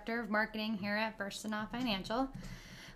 Director 0.00 0.20
of 0.22 0.30
Marketing 0.30 0.78
here 0.78 0.96
at 0.96 1.18
Furstenau 1.18 1.70
Financial, 1.70 2.26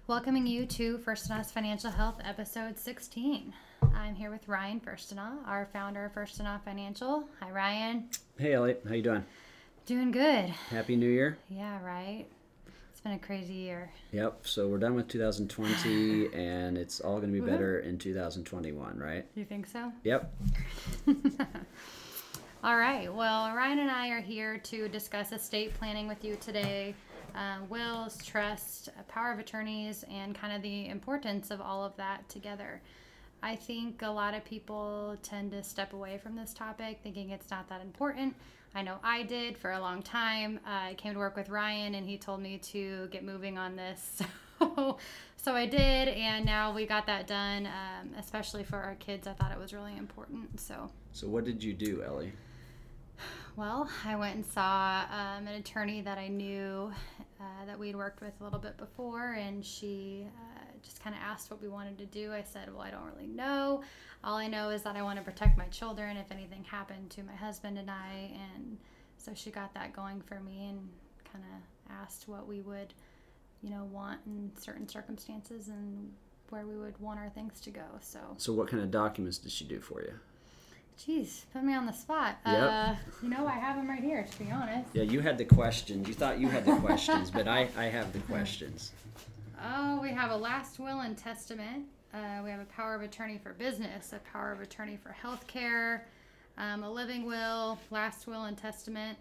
welcoming 0.06 0.46
you 0.46 0.64
to 0.64 0.96
Furstenau 0.98 1.44
Financial 1.44 1.90
Health 1.90 2.14
episode 2.24 2.78
16. 2.78 3.52
I'm 3.94 4.14
here 4.14 4.30
with 4.30 4.48
Ryan 4.48 4.80
First 4.80 5.14
Furstenau, 5.14 5.46
our 5.46 5.68
founder 5.70 6.06
of 6.06 6.14
Furstenau 6.14 6.64
Financial. 6.64 7.28
Hi, 7.40 7.50
Ryan. 7.50 8.08
Hey, 8.38 8.54
Elliot. 8.54 8.84
How 8.88 8.94
you 8.94 9.02
doing? 9.02 9.24
Doing 9.84 10.12
good. 10.12 10.46
Happy 10.70 10.96
New 10.96 11.10
Year. 11.10 11.36
Yeah, 11.50 11.84
right. 11.84 12.24
It's 12.90 13.00
been 13.02 13.12
a 13.12 13.18
crazy 13.18 13.52
year. 13.52 13.90
Yep. 14.12 14.46
So 14.46 14.68
we're 14.68 14.78
done 14.78 14.94
with 14.94 15.08
2020, 15.08 16.28
and 16.34 16.78
it's 16.78 17.00
all 17.00 17.20
going 17.20 17.34
to 17.34 17.38
be 17.38 17.46
better 17.46 17.80
in 17.80 17.98
2021, 17.98 18.98
right? 18.98 19.26
You 19.34 19.44
think 19.44 19.66
so? 19.66 19.92
Yep. 20.04 20.34
All 22.64 22.78
right. 22.78 23.12
Well, 23.12 23.54
Ryan 23.54 23.80
and 23.80 23.90
I 23.90 24.08
are 24.08 24.22
here 24.22 24.56
to 24.56 24.88
discuss 24.88 25.32
estate 25.32 25.74
planning 25.74 26.08
with 26.08 26.24
you 26.24 26.34
today. 26.36 26.94
Uh, 27.34 27.58
wills, 27.68 28.24
trust, 28.24 28.88
power 29.06 29.32
of 29.32 29.38
attorneys, 29.38 30.02
and 30.10 30.34
kind 30.34 30.50
of 30.50 30.62
the 30.62 30.88
importance 30.88 31.50
of 31.50 31.60
all 31.60 31.84
of 31.84 31.94
that 31.98 32.26
together. 32.30 32.80
I 33.42 33.54
think 33.54 34.00
a 34.00 34.08
lot 34.08 34.32
of 34.32 34.46
people 34.46 35.14
tend 35.22 35.50
to 35.50 35.62
step 35.62 35.92
away 35.92 36.16
from 36.16 36.36
this 36.36 36.54
topic 36.54 37.00
thinking 37.02 37.28
it's 37.28 37.50
not 37.50 37.68
that 37.68 37.82
important. 37.82 38.34
I 38.74 38.80
know 38.80 38.96
I 39.04 39.24
did 39.24 39.58
for 39.58 39.72
a 39.72 39.78
long 39.78 40.00
time. 40.00 40.58
Uh, 40.66 40.70
I 40.70 40.94
came 40.94 41.12
to 41.12 41.18
work 41.18 41.36
with 41.36 41.50
Ryan 41.50 41.96
and 41.96 42.08
he 42.08 42.16
told 42.16 42.40
me 42.40 42.56
to 42.56 43.08
get 43.08 43.24
moving 43.24 43.58
on 43.58 43.76
this. 43.76 44.22
So, 44.60 44.98
so 45.36 45.54
I 45.54 45.66
did, 45.66 46.08
and 46.08 46.46
now 46.46 46.72
we 46.72 46.86
got 46.86 47.06
that 47.06 47.26
done, 47.26 47.66
um, 47.66 48.10
especially 48.16 48.62
for 48.62 48.76
our 48.76 48.94
kids. 48.94 49.26
I 49.26 49.32
thought 49.32 49.50
it 49.50 49.58
was 49.58 49.74
really 49.74 49.96
important. 49.96 50.60
So, 50.60 50.90
So 51.12 51.26
what 51.26 51.44
did 51.44 51.62
you 51.62 51.74
do, 51.74 52.02
Ellie? 52.02 52.32
Well, 53.56 53.88
I 54.04 54.16
went 54.16 54.36
and 54.36 54.46
saw 54.46 55.04
um, 55.10 55.46
an 55.46 55.54
attorney 55.54 56.00
that 56.00 56.18
I 56.18 56.28
knew 56.28 56.92
uh, 57.40 57.64
that 57.66 57.78
we'd 57.78 57.94
worked 57.94 58.20
with 58.20 58.32
a 58.40 58.44
little 58.44 58.58
bit 58.58 58.76
before, 58.76 59.34
and 59.34 59.64
she 59.64 60.26
uh, 60.26 60.64
just 60.82 61.02
kind 61.02 61.14
of 61.14 61.22
asked 61.22 61.50
what 61.50 61.62
we 61.62 61.68
wanted 61.68 61.98
to 61.98 62.06
do. 62.06 62.32
I 62.32 62.42
said, 62.42 62.72
Well, 62.72 62.82
I 62.82 62.90
don't 62.90 63.04
really 63.14 63.28
know. 63.28 63.82
All 64.24 64.36
I 64.36 64.48
know 64.48 64.70
is 64.70 64.82
that 64.82 64.96
I 64.96 65.02
want 65.02 65.18
to 65.18 65.24
protect 65.24 65.56
my 65.56 65.66
children 65.66 66.16
if 66.16 66.32
anything 66.32 66.64
happened 66.64 67.10
to 67.10 67.22
my 67.22 67.34
husband 67.34 67.78
and 67.78 67.90
I. 67.90 68.32
And 68.54 68.78
so 69.18 69.32
she 69.34 69.50
got 69.50 69.72
that 69.74 69.92
going 69.92 70.20
for 70.22 70.40
me 70.40 70.68
and 70.70 70.88
kind 71.30 71.44
of 71.44 71.94
asked 72.02 72.26
what 72.26 72.48
we 72.48 72.60
would, 72.62 72.94
you 73.62 73.70
know, 73.70 73.84
want 73.92 74.20
in 74.26 74.50
certain 74.58 74.88
circumstances 74.88 75.68
and 75.68 76.10
where 76.48 76.66
we 76.66 76.76
would 76.76 76.98
want 77.00 77.20
our 77.20 77.28
things 77.28 77.60
to 77.60 77.70
go. 77.70 77.84
So, 78.00 78.18
So 78.38 78.52
what 78.52 78.68
kind 78.68 78.82
of 78.82 78.90
documents 78.90 79.38
did 79.38 79.52
she 79.52 79.64
do 79.64 79.78
for 79.78 80.00
you? 80.00 80.14
Geez, 80.96 81.46
put 81.52 81.62
me 81.62 81.74
on 81.74 81.86
the 81.86 81.92
spot. 81.92 82.38
Yep. 82.46 82.62
Uh, 82.62 82.94
you 83.22 83.28
know, 83.28 83.46
I 83.46 83.52
have 83.58 83.76
them 83.76 83.88
right 83.88 84.02
here, 84.02 84.24
to 84.30 84.38
be 84.38 84.50
honest. 84.50 84.88
Yeah, 84.92 85.02
you 85.02 85.20
had 85.20 85.38
the 85.38 85.44
questions. 85.44 86.08
You 86.08 86.14
thought 86.14 86.38
you 86.38 86.48
had 86.48 86.64
the 86.64 86.76
questions, 86.80 87.30
but 87.30 87.48
I, 87.48 87.68
I 87.76 87.84
have 87.84 88.12
the 88.12 88.20
questions. 88.20 88.92
Oh, 89.62 90.00
we 90.00 90.10
have 90.10 90.30
a 90.30 90.36
last 90.36 90.78
will 90.78 91.00
and 91.00 91.16
testament. 91.16 91.86
Uh, 92.12 92.42
we 92.44 92.50
have 92.50 92.60
a 92.60 92.66
power 92.66 92.94
of 92.94 93.02
attorney 93.02 93.40
for 93.42 93.54
business, 93.54 94.12
a 94.12 94.18
power 94.32 94.52
of 94.52 94.60
attorney 94.60 94.98
for 95.02 95.14
healthcare, 95.20 96.02
um, 96.58 96.84
a 96.84 96.90
living 96.90 97.24
will, 97.24 97.78
last 97.90 98.26
will 98.26 98.44
and 98.44 98.56
testament, 98.56 99.18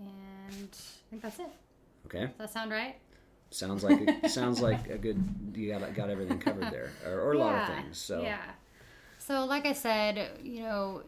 and 0.00 0.68
I 0.72 1.10
think 1.10 1.22
that's 1.22 1.38
it. 1.38 1.50
Okay. 2.06 2.26
Does 2.26 2.38
that 2.38 2.52
sound 2.52 2.72
right? 2.72 2.96
Sounds 3.50 3.84
like 3.84 4.00
a, 4.00 4.28
sounds 4.28 4.60
like 4.60 4.88
a 4.88 4.98
good. 4.98 5.22
You 5.54 5.70
got 5.78 5.94
got 5.94 6.10
everything 6.10 6.38
covered 6.38 6.72
there, 6.72 6.90
or, 7.06 7.20
or 7.20 7.32
a 7.34 7.38
lot 7.38 7.54
of 7.54 7.68
things. 7.76 7.98
So 7.98 8.22
yeah. 8.22 8.40
So, 9.26 9.44
like 9.44 9.66
I 9.66 9.72
said, 9.72 10.30
you 10.42 10.62
know, 10.62 11.02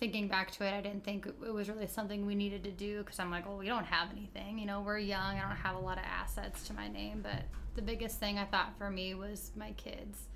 thinking 0.00 0.26
back 0.26 0.50
to 0.52 0.64
it, 0.64 0.74
I 0.74 0.80
didn't 0.80 1.04
think 1.04 1.26
it 1.26 1.52
was 1.52 1.68
really 1.68 1.86
something 1.86 2.26
we 2.26 2.34
needed 2.34 2.64
to 2.64 2.72
do 2.72 2.98
because 2.98 3.20
I'm 3.20 3.30
like, 3.30 3.46
well, 3.46 3.56
we 3.56 3.66
don't 3.66 3.84
have 3.84 4.08
anything. 4.10 4.58
You 4.58 4.66
know, 4.66 4.80
we're 4.80 4.98
young. 4.98 5.38
I 5.38 5.42
don't 5.42 5.56
have 5.56 5.76
a 5.76 5.78
lot 5.78 5.96
of 5.96 6.04
assets 6.04 6.66
to 6.66 6.74
my 6.74 6.88
name. 6.88 7.20
But 7.22 7.44
the 7.76 7.82
biggest 7.82 8.18
thing 8.18 8.36
I 8.36 8.46
thought 8.46 8.72
for 8.76 8.90
me 8.90 9.14
was 9.14 9.52
my 9.54 9.70
kids. 9.72 10.26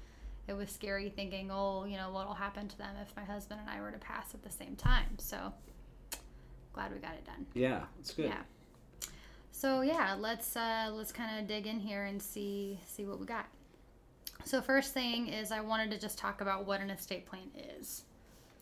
It 0.46 0.52
was 0.52 0.70
scary 0.70 1.10
thinking, 1.10 1.50
oh, 1.50 1.84
you 1.84 1.96
know, 1.96 2.12
what'll 2.12 2.34
happen 2.34 2.68
to 2.68 2.78
them 2.78 2.94
if 3.02 3.14
my 3.16 3.24
husband 3.24 3.60
and 3.60 3.68
I 3.68 3.80
were 3.80 3.90
to 3.90 3.98
pass 3.98 4.32
at 4.32 4.44
the 4.44 4.50
same 4.50 4.76
time. 4.76 5.18
So, 5.18 5.52
glad 6.72 6.92
we 6.92 7.00
got 7.00 7.14
it 7.14 7.26
done. 7.26 7.44
yeah, 7.54 7.86
it's 7.98 8.14
good. 8.14 8.26
Yeah. 8.26 9.08
So 9.50 9.80
yeah, 9.80 10.14
let's 10.16 10.56
uh, 10.56 10.90
let's 10.92 11.12
kind 11.12 11.40
of 11.40 11.48
dig 11.48 11.66
in 11.66 11.80
here 11.80 12.04
and 12.04 12.22
see 12.22 12.78
see 12.86 13.04
what 13.04 13.18
we 13.18 13.26
got. 13.26 13.46
So 14.44 14.60
first 14.60 14.94
thing 14.94 15.28
is 15.28 15.52
I 15.52 15.60
wanted 15.60 15.90
to 15.92 15.98
just 15.98 16.18
talk 16.18 16.40
about 16.40 16.66
what 16.66 16.80
an 16.80 16.90
estate 16.90 17.26
plan 17.26 17.50
is. 17.78 18.04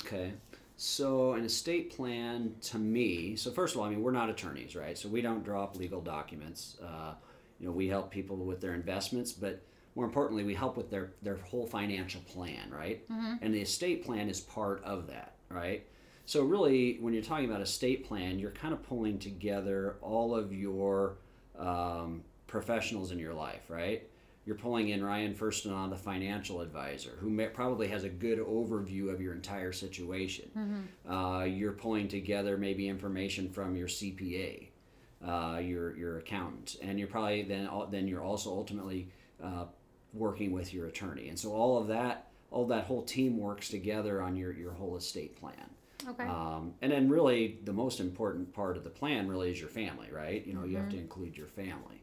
Okay. 0.05 0.33
So 0.77 1.33
an 1.33 1.44
estate 1.44 1.97
plan 1.97 2.55
to 2.62 2.78
me. 2.78 3.37
So 3.37 3.50
first 3.50 3.75
of 3.75 3.81
all, 3.81 3.87
I 3.87 3.91
mean 3.91 4.03
we're 4.03 4.12
not 4.12 4.31
attorneys, 4.31 4.77
right? 4.77 4.97
So 4.97 5.09
we 5.09 5.21
don't 5.21 5.44
draw 5.44 5.65
up 5.65 5.77
legal 5.77 6.00
documents. 6.00 6.77
Uh, 6.83 7.15
you 7.59 7.67
know, 7.67 7.72
we 7.72 7.88
help 7.88 8.11
people 8.11 8.37
with 8.37 8.61
their 8.61 8.75
investments, 8.75 9.33
but 9.33 9.61
more 9.97 10.05
importantly, 10.05 10.44
we 10.44 10.55
help 10.55 10.77
with 10.77 10.91
their 10.91 11.11
their 11.22 11.37
whole 11.38 11.67
financial 11.67 12.21
plan, 12.21 12.71
right? 12.71 13.03
And 13.43 13.53
the 13.53 13.61
estate 13.61 14.05
plan 14.05 14.28
is 14.28 14.41
part 14.41 14.83
of 14.84 15.09
that, 15.09 15.34
right? 15.49 15.84
So 16.27 16.44
really, 16.44 16.99
when 17.00 17.15
you're 17.15 17.22
talking 17.22 17.47
about 17.47 17.62
estate 17.62 18.06
plan, 18.06 18.38
you're 18.38 18.53
kind 18.53 18.72
of 18.72 18.83
pulling 18.83 19.19
together 19.19 19.97
all 20.00 20.34
of 20.37 20.53
your 20.53 21.17
um, 21.59 22.22
professionals 22.47 23.11
in 23.11 23.19
your 23.19 23.34
life, 23.34 23.62
right? 23.69 24.09
You're 24.48 24.56
pulling 24.56 24.88
in 24.88 25.04
Ryan 25.04 25.34
Furstenau 25.34 25.91
the 25.91 25.97
financial 25.97 26.62
advisor, 26.62 27.19
who 27.20 27.28
may, 27.28 27.48
probably 27.48 27.86
has 27.88 28.04
a 28.04 28.09
good 28.09 28.38
overview 28.38 29.12
of 29.12 29.20
your 29.20 29.34
entire 29.34 29.72
situation. 29.72 30.48
Uh, 31.06 31.44
you're 31.44 31.72
pulling 31.72 32.09
together 32.09 32.56
maybe 32.56 32.88
information 32.88 33.50
from 33.50 33.76
your 33.76 33.88
CPA, 33.88 34.69
uh, 35.22 35.58
your 35.58 35.94
your 35.98 36.16
accountant, 36.20 36.76
and 36.81 36.98
you're 36.98 37.08
probably 37.08 37.42
then 37.42 37.69
then 37.91 38.08
you're 38.08 38.25
also 38.25 38.48
ultimately 38.48 39.10
uh, 39.44 39.66
working 40.14 40.50
with 40.53 40.72
your 40.72 40.87
attorney, 40.87 41.28
and 41.28 41.38
so 41.38 41.53
all 41.53 41.76
of 41.76 41.88
that 41.88 42.28
all 42.50 42.66
that 42.69 42.84
whole 42.84 43.03
team 43.03 43.37
works 43.37 43.69
together 43.69 44.22
on 44.22 44.34
your 44.34 44.53
your 44.54 44.72
whole 44.72 44.97
estate 44.97 45.37
plan. 45.38 45.69
Okay. 46.08 46.25
Um, 46.25 46.72
and 46.81 46.91
then 46.91 47.10
really 47.10 47.58
the 47.64 47.75
most 47.75 48.00
important 48.00 48.54
part 48.54 48.78
of 48.78 48.84
the 48.84 48.88
plan 48.88 49.28
really 49.28 49.50
is 49.50 49.60
your 49.60 49.69
family, 49.69 50.08
right? 50.10 50.47
You 50.47 50.54
know, 50.54 50.64
you 50.64 50.78
have 50.78 50.88
to 50.88 50.97
include 50.97 51.37
your 51.37 51.48
family. 51.48 52.03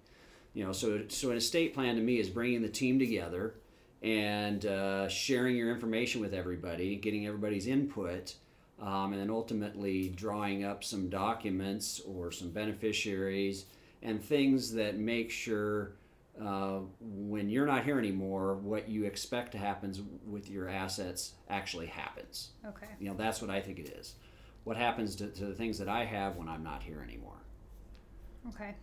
You 0.55 0.65
know, 0.65 0.71
so 0.71 1.03
so 1.09 1.29
an 1.29 1.37
estate 1.37 1.75
plan 1.75 1.95
to 1.95 2.01
me 2.01 2.17
is 2.17 2.29
bringing 2.29 2.63
the 2.63 2.69
team 2.69 2.97
together 2.97 3.55
and 4.01 4.65
uh, 4.65 5.07
sharing 5.09 5.55
your 5.55 5.69
information 5.69 6.21
with 6.21 6.33
everybody, 6.33 6.95
getting 6.95 7.27
everybody's 7.27 7.67
input, 7.67 8.35
um, 8.81 9.11
and 9.13 9.21
then 9.21 9.29
ultimately 9.29 10.09
drawing 10.09 10.63
up 10.63 10.83
some 10.83 11.09
documents 11.09 11.99
or 12.07 12.31
some 12.31 12.49
beneficiaries 12.51 13.65
and 14.01 14.23
things 14.23 14.71
that 14.73 14.97
make 14.97 15.29
sure 15.29 15.93
uh, 16.41 16.79
when 17.01 17.49
you're 17.49 17.65
not 17.65 17.83
here 17.83 17.97
anymore, 17.97 18.55
what 18.55 18.89
you 18.89 19.05
expect 19.05 19.51
to 19.53 19.57
happen 19.57 19.93
with 20.25 20.49
your 20.49 20.69
assets 20.69 21.33
actually 21.49 21.87
happens. 21.87 22.51
okay. 22.65 22.87
You 22.99 23.09
know, 23.09 23.15
that's 23.15 23.41
what 23.41 23.49
I 23.49 23.61
think 23.61 23.79
it 23.79 23.97
is. 23.97 24.15
What 24.63 24.77
happens 24.77 25.15
to, 25.17 25.27
to 25.27 25.45
the 25.45 25.53
things 25.53 25.77
that 25.79 25.87
I 25.87 26.05
have 26.05 26.35
when 26.35 26.49
I'm 26.49 26.63
not 26.63 26.83
here 26.83 27.01
anymore? 27.01 27.37
Okay. 28.49 28.75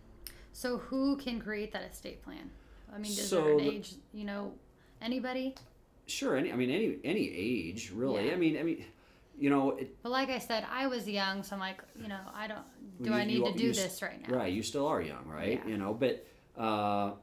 So 0.53 0.77
who 0.77 1.17
can 1.17 1.39
create 1.41 1.71
that 1.73 1.83
estate 1.91 2.23
plan? 2.23 2.49
I 2.93 2.97
mean, 2.97 3.13
does 3.15 3.27
So 3.27 3.41
there 3.43 3.51
an 3.53 3.57
the- 3.57 3.69
age? 3.69 3.93
You 4.13 4.23
know, 4.25 4.53
anybody? 5.01 5.55
Sure, 6.05 6.35
any 6.37 6.51
I 6.51 6.55
mean 6.55 6.69
any 6.69 6.97
any 7.03 7.29
age 7.29 7.91
really. 7.93 8.27
Yeah. 8.27 8.33
I 8.33 8.35
mean 8.35 8.57
I 8.57 8.63
mean, 8.63 8.85
you 9.37 9.49
know, 9.49 9.71
it, 9.71 9.95
But 10.03 10.11
like 10.11 10.29
I 10.29 10.37
said, 10.39 10.65
I 10.71 10.87
was 10.87 11.07
young, 11.09 11.43
so 11.43 11.55
I'm 11.55 11.59
like, 11.59 11.81
you 11.99 12.07
know, 12.07 12.19
I 12.35 12.47
don't. 12.47 12.61
Do 13.01 13.09
you- 13.09 13.15
I 13.15 13.25
need 13.25 13.37
you- 13.39 13.51
to 13.51 13.57
do 13.57 13.73
this 13.73 14.01
right 14.01 14.21
now? 14.27 14.35
right? 14.37 14.53
You 14.53 14.61
still 14.63 14.85
are 14.87 15.01
young, 15.01 15.25
right? 15.27 15.59
Yeah. 15.65 15.71
You 15.71 15.77
know, 15.77 15.93
but 15.93 16.25
uh, 16.57 17.13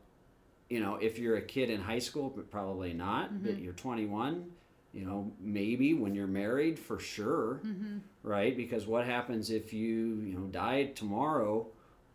you 0.68 0.80
know, 0.80 0.96
if 0.96 1.18
you're 1.18 1.36
a 1.36 1.42
kid 1.42 1.70
in 1.70 1.80
high 1.80 1.98
school, 2.00 2.30
but 2.34 2.50
probably 2.50 2.92
not. 2.92 3.32
Mm-hmm. 3.32 3.46
But 3.46 3.58
you're 3.60 3.72
21. 3.74 4.50
You 4.92 5.04
know, 5.04 5.30
maybe 5.38 5.94
when 5.94 6.14
you're 6.16 6.26
married, 6.26 6.76
for 6.78 6.98
sure, 6.98 7.60
Mm-hmm. 7.64 7.98
right? 8.24 8.56
Because 8.56 8.86
what 8.88 9.06
happens 9.06 9.50
if 9.50 9.72
you 9.72 10.16
you 10.26 10.34
know 10.36 10.46
die 10.46 10.86
tomorrow? 10.96 11.68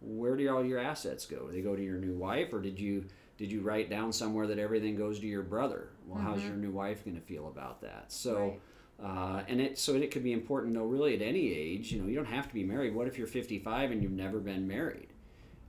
Where 0.05 0.35
do 0.35 0.47
all 0.49 0.63
your 0.63 0.79
assets 0.79 1.25
go? 1.25 1.47
Do 1.47 1.51
they 1.51 1.61
go 1.61 1.75
to 1.75 1.83
your 1.83 1.97
new 1.97 2.13
wife, 2.13 2.53
or 2.53 2.61
did 2.61 2.79
you 2.79 3.05
did 3.37 3.51
you 3.51 3.61
write 3.61 3.89
down 3.89 4.13
somewhere 4.13 4.47
that 4.47 4.59
everything 4.59 4.95
goes 4.95 5.19
to 5.19 5.27
your 5.27 5.43
brother? 5.43 5.89
Well, 6.07 6.21
how's 6.21 6.43
your 6.43 6.53
new 6.53 6.71
wife 6.71 7.03
going 7.03 7.15
to 7.15 7.21
feel 7.21 7.47
about 7.47 7.81
that? 7.81 8.11
So. 8.11 8.35
Mm-hmm. 8.35 8.47
Right. 8.47 8.59
Uh, 8.97 9.43
and 9.49 9.59
it 9.59 9.77
so 9.77 9.93
it 9.93 10.09
could 10.09 10.23
be 10.23 10.31
important 10.31 10.73
know 10.73 10.85
really 10.85 11.13
at 11.15 11.21
any 11.21 11.51
age. 11.51 11.91
You 11.91 12.01
know, 12.01 12.07
you 12.07 12.15
don't 12.15 12.23
have 12.23 12.47
to 12.47 12.53
be 12.53 12.63
married. 12.63 12.95
What 12.95 13.07
if 13.07 13.17
you're 13.17 13.27
55 13.27 13.91
and 13.91 14.01
you've 14.01 14.13
never 14.13 14.39
been 14.39 14.65
married? 14.65 15.09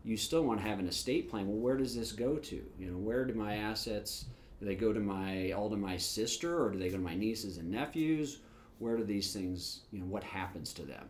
You 0.04 0.16
still 0.16 0.44
want 0.44 0.60
to 0.60 0.66
have 0.68 0.78
an 0.78 0.86
estate 0.86 1.28
plan. 1.28 1.48
Well, 1.48 1.56
where 1.56 1.76
does 1.76 1.96
this 1.96 2.12
go 2.12 2.36
to? 2.36 2.64
You 2.78 2.86
know, 2.86 2.96
where 2.96 3.24
do 3.24 3.34
my 3.34 3.56
assets? 3.56 4.26
Do 4.60 4.66
they 4.66 4.76
go 4.76 4.92
to 4.92 5.00
my 5.00 5.50
all 5.50 5.68
to 5.70 5.76
my 5.76 5.96
sister, 5.96 6.62
or 6.62 6.70
do 6.70 6.78
they 6.78 6.88
go 6.88 6.98
to 6.98 7.02
my 7.02 7.16
nieces 7.16 7.56
and 7.56 7.68
nephews? 7.68 8.38
Where 8.78 8.96
do 8.96 9.02
these 9.02 9.32
things? 9.32 9.80
You 9.90 9.98
know, 9.98 10.06
what 10.06 10.22
happens 10.22 10.72
to 10.74 10.82
them? 10.82 11.08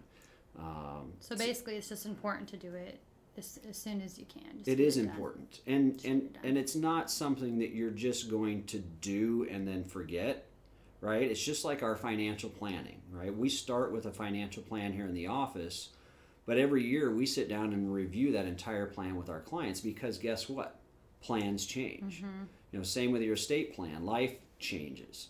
Um, 0.58 1.12
So 1.20 1.37
basically, 1.37 1.76
it's 1.76 1.90
just 1.90 2.06
important 2.06 2.49
to 2.49 2.56
do 2.56 2.75
it 2.75 2.99
as, 3.37 3.59
as 3.69 3.77
soon 3.77 4.00
as 4.00 4.19
you 4.19 4.25
can. 4.27 4.61
It 4.67 4.77
get 4.77 4.81
done. 4.97 5.06
important, 5.06 5.61
and 5.67 5.94
Just 5.94 6.05
and 6.06 6.23
it 6.23 6.37
and 6.44 6.59
it's 6.59 6.75
not 6.75 7.11
something 7.11 7.59
that 7.59 7.71
you're 7.71 7.91
just 7.91 8.31
going 8.31 8.65
to 8.65 8.79
do 8.79 9.47
and 9.50 9.67
then 9.67 9.85
forget, 9.85 10.47
right? 11.00 11.23
It's 11.31 11.43
just 11.43 11.65
like 11.65 11.83
our 11.83 11.97
financial 11.97 12.50
planning, 12.50 13.00
right? 13.11 13.35
We 13.37 13.49
start 13.49 13.93
with 13.93 14.06
a 14.06 14.12
financial 14.12 14.62
plan 14.62 14.93
here 14.93 15.06
in 15.06 15.15
the 15.15 15.27
office, 15.29 15.91
But 16.47 16.59
every 16.59 16.85
year 16.85 17.11
we 17.12 17.27
sit 17.27 17.49
down 17.49 17.73
and 17.73 17.93
review 17.93 18.33
that 18.33 18.47
entire 18.47 18.87
plan 18.87 19.17
with 19.17 19.29
our 19.29 19.41
clients 19.41 19.81
because 19.81 20.17
guess 20.19 20.49
what? 20.49 20.79
Plans 21.21 21.67
change. 21.67 22.19
Mm-hmm. 22.23 22.44
You 22.73 22.79
know, 22.79 22.85
same 22.85 23.11
with 23.11 23.23
your 23.23 23.35
estate 23.35 23.75
plan. 23.75 24.05
Life 24.06 24.35
changes. 24.61 25.29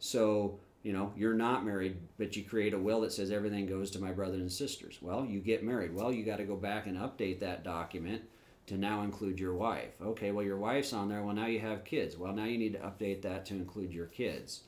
So, 0.00 0.58
you 0.86 0.92
know, 0.92 1.12
you're 1.16 1.34
not 1.34 1.64
married, 1.64 1.96
but 2.16 2.36
you 2.36 2.44
create 2.44 2.72
a 2.72 2.78
will 2.78 3.00
that 3.00 3.12
says 3.12 3.32
everything 3.32 3.66
goes 3.66 3.90
to 3.90 3.98
my 3.98 4.12
brothers 4.12 4.40
and 4.40 4.52
sisters. 4.52 4.98
Well, 5.02 5.24
you 5.24 5.40
get 5.40 5.64
married. 5.64 5.92
Well, 5.92 6.12
you 6.12 6.24
got 6.24 6.36
to 6.36 6.44
go 6.44 6.54
back 6.54 6.86
and 6.86 6.96
update 6.96 7.40
that 7.40 7.64
document 7.64 8.22
to 8.68 8.76
now 8.76 9.02
include 9.02 9.40
your 9.40 9.54
wife. 9.54 10.00
Okay, 10.00 10.30
well, 10.30 10.44
your 10.44 10.58
wife's 10.58 10.92
on 10.92 11.08
there. 11.08 11.24
Well, 11.24 11.34
now 11.34 11.46
you 11.46 11.58
have 11.58 11.84
kids. 11.84 12.16
Well, 12.16 12.32
now 12.32 12.44
you 12.44 12.56
need 12.56 12.74
to 12.74 12.78
update 12.78 13.22
that 13.22 13.44
to 13.46 13.54
include 13.54 13.92
your 13.92 14.06
kids. 14.06 14.60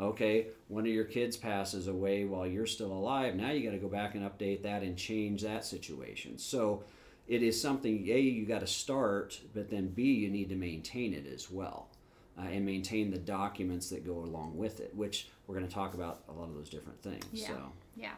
Okay, 0.00 0.46
one 0.68 0.86
of 0.86 0.92
your 0.92 1.04
kids 1.04 1.36
passes 1.36 1.88
away 1.88 2.24
while 2.24 2.46
you're 2.46 2.64
still 2.64 2.92
alive. 2.92 3.34
Now 3.34 3.50
you 3.50 3.62
got 3.62 3.76
to 3.76 3.78
go 3.78 3.88
back 3.88 4.14
and 4.14 4.24
update 4.24 4.62
that 4.62 4.82
and 4.82 4.96
change 4.96 5.42
that 5.42 5.66
situation. 5.66 6.38
So 6.38 6.84
it 7.28 7.42
is 7.42 7.60
something, 7.60 8.08
A, 8.08 8.18
you 8.18 8.46
got 8.46 8.60
to 8.60 8.66
start, 8.66 9.38
but 9.52 9.68
then 9.68 9.88
B, 9.88 10.04
you 10.04 10.30
need 10.30 10.48
to 10.48 10.56
maintain 10.56 11.12
it 11.12 11.26
as 11.26 11.50
well. 11.50 11.88
Uh, 12.38 12.42
and 12.52 12.66
maintain 12.66 13.10
the 13.10 13.18
documents 13.18 13.88
that 13.88 14.04
go 14.04 14.18
along 14.18 14.54
with 14.54 14.80
it, 14.80 14.94
which 14.94 15.28
we're 15.46 15.54
going 15.54 15.66
to 15.66 15.72
talk 15.72 15.94
about 15.94 16.22
a 16.28 16.32
lot 16.32 16.50
of 16.50 16.54
those 16.54 16.68
different 16.68 17.00
things. 17.02 17.24
Yeah. 17.32 17.46
So. 17.48 17.72
Yeah. 17.96 18.12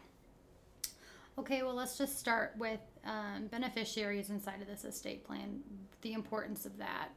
Okay, 1.39 1.63
well, 1.63 1.75
let's 1.75 1.97
just 1.97 2.19
start 2.19 2.53
with 2.59 2.81
um, 3.05 3.47
beneficiaries 3.47 4.29
inside 4.31 4.61
of 4.61 4.67
this 4.67 4.85
estate 4.85 5.25
plan, 5.25 5.61
the 6.03 6.15
importance 6.15 6.67
of 6.67 6.79
that. 6.79 7.11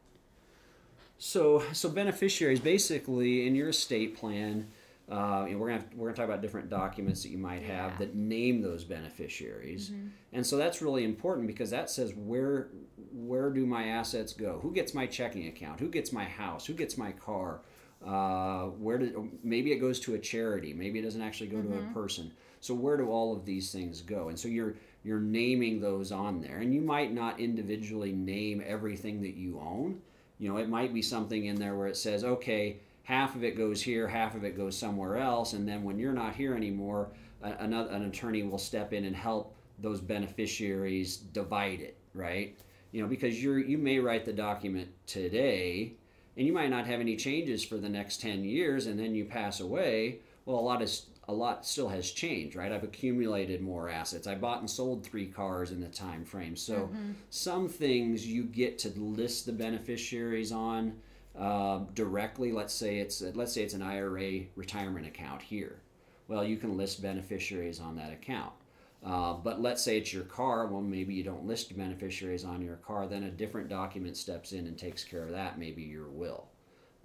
So, 1.18 1.64
so 1.74 1.90
beneficiaries 1.90 2.60
basically 2.60 3.48
in 3.48 3.56
your 3.56 3.70
estate 3.70 4.16
plan, 4.16 4.68
uh, 5.10 5.46
you 5.48 5.54
know, 5.54 5.60
we're 5.60 5.68
gonna 5.70 5.82
have, 5.82 5.94
we're 5.96 6.08
gonna 6.08 6.16
talk 6.16 6.26
about 6.26 6.42
different 6.42 6.70
documents 6.70 7.24
that 7.24 7.30
you 7.30 7.38
might 7.38 7.64
have 7.64 7.92
Yeah. 7.92 7.98
that 8.00 8.16
name 8.16 8.62
those 8.62 8.84
beneficiaries, 8.84 9.92
and 10.34 10.46
so 10.46 10.58
that's 10.58 10.82
really 10.82 11.04
important 11.04 11.48
because 11.48 11.70
that 11.72 11.90
says 11.90 12.14
where 12.16 12.70
where 13.14 13.50
do 13.50 13.66
my 13.66 13.88
assets 13.88 14.32
go? 14.34 14.60
Who 14.62 14.72
gets 14.72 14.94
my 14.94 15.06
checking 15.06 15.48
account? 15.48 15.80
Who 15.82 15.90
gets 15.90 16.14
my 16.14 16.24
house? 16.24 16.66
Who 16.66 16.74
gets 16.74 16.98
my 16.98 17.12
car? 17.12 17.62
Uh, 18.06 18.68
where 18.80 18.98
did 18.98 19.14
maybe 19.44 19.72
it 19.74 19.78
goes 19.80 20.00
to 20.02 20.16
a 20.16 20.20
charity? 20.20 20.74
Maybe 20.74 21.00
it 21.00 21.04
doesn't 21.04 21.22
actually 21.22 21.48
go 21.48 21.62
to 21.62 21.78
a 21.78 21.94
person. 21.94 22.32
So 22.62 22.74
where 22.74 22.96
do 22.98 23.10
all 23.10 23.36
of 23.36 23.46
these 23.46 23.72
things 23.72 24.02
go? 24.02 24.30
And 24.30 24.40
so 24.40 24.48
you're 24.48 24.76
you're 25.04 25.20
naming 25.20 25.82
those 25.82 26.12
on 26.12 26.42
there, 26.42 26.60
and 26.60 26.74
you 26.74 26.82
might 26.82 27.12
not 27.14 27.40
individually 27.40 28.12
name 28.14 28.64
everything 28.66 29.22
that 29.24 29.36
you 29.36 29.60
own. 29.60 30.02
You 30.40 30.50
know, 30.50 30.58
it 30.58 30.70
might 30.70 30.94
be 30.94 31.02
something 31.02 31.46
in 31.46 31.56
there 31.58 31.76
where 31.76 31.88
it 31.88 31.98
says, 31.98 32.24
okay, 32.24 32.78
half 33.04 33.36
of 33.36 33.44
it 33.44 33.58
goes 33.58 33.82
here, 33.82 34.08
half 34.08 34.36
of 34.36 34.44
it 34.44 34.56
goes 34.56 34.78
somewhere 34.78 35.18
else, 35.18 35.54
and 35.54 35.68
then 35.68 35.84
when 35.84 35.98
you're 36.00 36.14
not 36.14 36.36
here 36.36 36.56
anymore, 36.56 37.10
another 37.42 37.90
an 37.92 38.04
attorney 38.04 38.44
will 38.44 38.58
step 38.58 38.94
in 38.94 39.06
and 39.06 39.16
help 39.16 39.56
those 39.80 40.00
beneficiaries 40.00 41.18
divide 41.18 41.80
it, 41.80 41.98
right? 42.14 42.58
You 42.92 43.02
know, 43.02 43.08
because 43.08 43.42
you're 43.42 43.60
you 43.60 43.78
may 43.78 44.00
write 44.00 44.26
the 44.26 44.34
document 44.34 44.90
today, 45.08 45.94
and 46.38 46.46
you 46.46 46.54
might 46.54 46.70
not 46.70 46.86
have 46.88 47.00
any 47.00 47.16
changes 47.16 47.64
for 47.64 47.78
the 47.78 47.90
next 47.90 48.22
ten 48.22 48.44
years, 48.44 48.88
and 48.88 49.00
then 49.00 49.16
you 49.16 49.26
pass 49.26 49.60
away. 49.60 50.20
Well, 50.46 50.60
a 50.60 50.62
lot 50.62 50.82
is 50.82 51.08
a 51.28 51.34
lot 51.34 51.66
still 51.66 51.88
has 51.90 52.12
changed, 52.12 52.56
right? 52.56 52.72
I've 52.72 52.84
accumulated 52.84 53.62
more 53.62 53.90
assets. 53.90 54.28
I 54.28 54.36
bought 54.36 54.60
and 54.60 54.70
sold 54.70 55.04
three 55.04 55.28
cars 55.28 55.72
in 55.72 55.80
the 55.80 55.88
time 55.88 56.26
frame. 56.26 56.56
So 56.56 56.74
mm-hmm. 56.74 57.12
some 57.30 57.70
things 57.70 58.28
you 58.28 58.44
get 58.44 58.78
to 58.80 58.90
list 59.00 59.46
the 59.46 59.54
beneficiaries 59.54 60.52
on 60.52 60.94
uh, 61.38 61.80
directly. 61.94 62.52
Let's 62.52 62.74
say 62.74 63.00
it's 63.00 63.22
let's 63.22 63.54
say 63.54 63.64
it's 63.64 63.74
an 63.74 63.82
IRA 63.82 64.42
retirement 64.56 65.08
account 65.08 65.42
here. 65.42 65.82
Well, 66.28 66.44
you 66.44 66.58
can 66.58 66.78
list 66.78 67.02
beneficiaries 67.02 67.80
on 67.80 67.96
that 67.98 68.12
account. 68.14 68.54
Uh, 69.04 69.34
but 69.34 69.62
let's 69.62 69.82
say 69.82 69.98
it's 69.98 70.14
your 70.14 70.24
car. 70.24 70.68
Well, 70.68 70.82
maybe 70.82 71.14
you 71.14 71.24
don't 71.24 71.46
list 71.46 71.76
beneficiaries 71.76 72.46
on 72.46 72.62
your 72.62 72.76
car. 72.78 73.08
Then 73.08 73.24
a 73.24 73.32
different 73.32 73.68
document 73.68 74.16
steps 74.16 74.52
in 74.52 74.68
and 74.68 74.78
takes 74.78 75.04
care 75.04 75.24
of 75.24 75.32
that. 75.32 75.58
Maybe 75.58 75.82
your 75.82 76.08
will. 76.08 76.48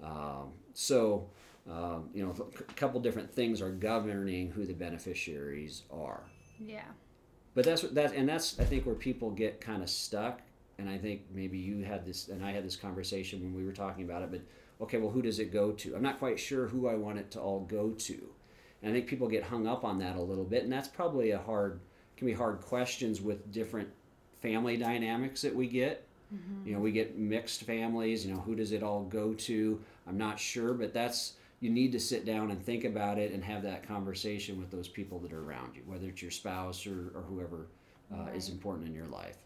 Um, 0.02 0.52
so, 0.74 1.30
um, 1.70 2.10
you 2.12 2.22
know, 2.24 2.34
a 2.58 2.72
couple 2.74 3.00
different 3.00 3.32
things 3.32 3.62
are 3.62 3.70
governing 3.70 4.50
who 4.50 4.66
the 4.66 4.74
beneficiaries 4.74 5.84
are. 5.90 6.24
Yeah. 6.60 6.82
But 7.54 7.64
that's 7.64 7.82
what 7.82 7.94
that, 7.94 8.14
and 8.14 8.28
that's 8.28 8.60
I 8.60 8.64
think 8.64 8.84
where 8.84 8.94
people 8.94 9.30
get 9.30 9.62
kind 9.62 9.82
of 9.82 9.88
stuck. 9.88 10.42
And 10.78 10.88
I 10.90 10.98
think 10.98 11.22
maybe 11.32 11.58
you 11.58 11.84
had 11.84 12.04
this, 12.04 12.28
and 12.28 12.44
I 12.44 12.52
had 12.52 12.64
this 12.64 12.76
conversation 12.76 13.40
when 13.42 13.54
we 13.54 13.64
were 13.64 13.72
talking 13.72 14.04
about 14.04 14.22
it. 14.22 14.30
But 14.30 14.40
okay, 14.82 14.98
well, 14.98 15.10
who 15.10 15.22
does 15.22 15.38
it 15.38 15.52
go 15.52 15.72
to? 15.72 15.96
I'm 15.96 16.02
not 16.02 16.18
quite 16.18 16.38
sure 16.38 16.66
who 16.66 16.88
I 16.88 16.94
want 16.94 17.18
it 17.18 17.30
to 17.32 17.40
all 17.40 17.60
go 17.60 17.90
to. 17.90 18.28
And 18.82 18.90
I 18.90 18.94
think 18.94 19.06
people 19.06 19.26
get 19.26 19.42
hung 19.42 19.66
up 19.66 19.84
on 19.84 19.98
that 20.00 20.16
a 20.16 20.20
little 20.20 20.44
bit, 20.44 20.64
and 20.64 20.72
that's 20.72 20.88
probably 20.88 21.30
a 21.30 21.38
hard, 21.38 21.80
can 22.16 22.26
be 22.26 22.34
hard 22.34 22.60
questions 22.60 23.22
with 23.22 23.50
different 23.52 23.88
family 24.42 24.76
dynamics 24.76 25.42
that 25.42 25.54
we 25.54 25.66
get. 25.66 26.06
You 26.66 26.74
know, 26.74 26.80
we 26.80 26.92
get 26.92 27.16
mixed 27.16 27.62
families. 27.62 28.26
You 28.26 28.34
know, 28.34 28.40
who 28.40 28.54
does 28.54 28.72
it 28.72 28.82
all 28.82 29.04
go 29.04 29.32
to? 29.32 29.80
I'm 30.06 30.18
not 30.18 30.38
sure, 30.38 30.74
but 30.74 30.92
that's 30.92 31.34
you 31.60 31.70
need 31.70 31.92
to 31.92 32.00
sit 32.00 32.26
down 32.26 32.50
and 32.50 32.62
think 32.62 32.84
about 32.84 33.18
it 33.18 33.32
and 33.32 33.42
have 33.42 33.62
that 33.62 33.86
conversation 33.86 34.58
with 34.58 34.70
those 34.70 34.88
people 34.88 35.18
that 35.20 35.32
are 35.32 35.42
around 35.42 35.74
you, 35.74 35.82
whether 35.86 36.08
it's 36.08 36.20
your 36.20 36.30
spouse 36.30 36.86
or, 36.86 37.12
or 37.14 37.22
whoever 37.22 37.68
uh, 38.14 38.30
is 38.34 38.50
important 38.50 38.86
in 38.86 38.94
your 38.94 39.06
life. 39.06 39.38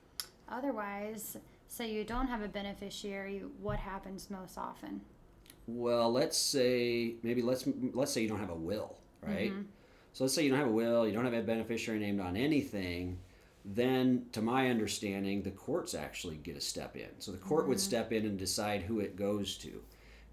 Otherwise, 0.51 1.37
say 1.69 1.91
you 1.91 2.05
don't 2.05 2.27
have 2.27 2.43
a 2.43 2.49
beneficiary, 2.49 3.43
what 3.61 3.79
happens 3.79 4.31
most 4.31 4.59
often? 4.59 5.01
Well, 5.67 6.11
let's 6.11 6.37
say 6.37 7.15
maybe 7.23 7.43
let's 7.43 7.65
let's 7.93 8.13
say 8.13 8.23
you 8.23 8.29
don't 8.29 8.41
have 8.41 8.51
a 8.51 8.55
will, 8.55 8.97
right? 9.23 9.53
Mm-hmm. 9.53 9.63
So 10.13 10.25
let's 10.25 10.35
say 10.35 10.43
you 10.43 10.51
don't 10.51 10.59
have 10.59 10.69
a 10.69 10.73
will, 10.73 11.07
you 11.07 11.13
don't 11.13 11.25
have 11.25 11.35
a 11.35 11.43
beneficiary 11.43 12.01
named 12.01 12.21
on 12.21 12.37
anything. 12.37 13.19
Then, 13.65 14.25
to 14.33 14.43
my 14.43 14.71
understanding, 14.71 15.43
the 15.43 15.51
courts 15.51 15.95
actually 15.95 16.37
get 16.37 16.57
a 16.57 16.61
step 16.61 16.97
in. 16.97 17.09
So 17.19 17.31
the 17.31 17.39
court 17.39 17.69
would 17.69 17.77
mm-hmm. 17.77 17.89
step 17.89 18.13
in 18.13 18.25
and 18.25 18.39
decide 18.39 18.83
who 18.83 19.01
it 19.01 19.17
goes 19.17 19.57
to, 19.59 19.81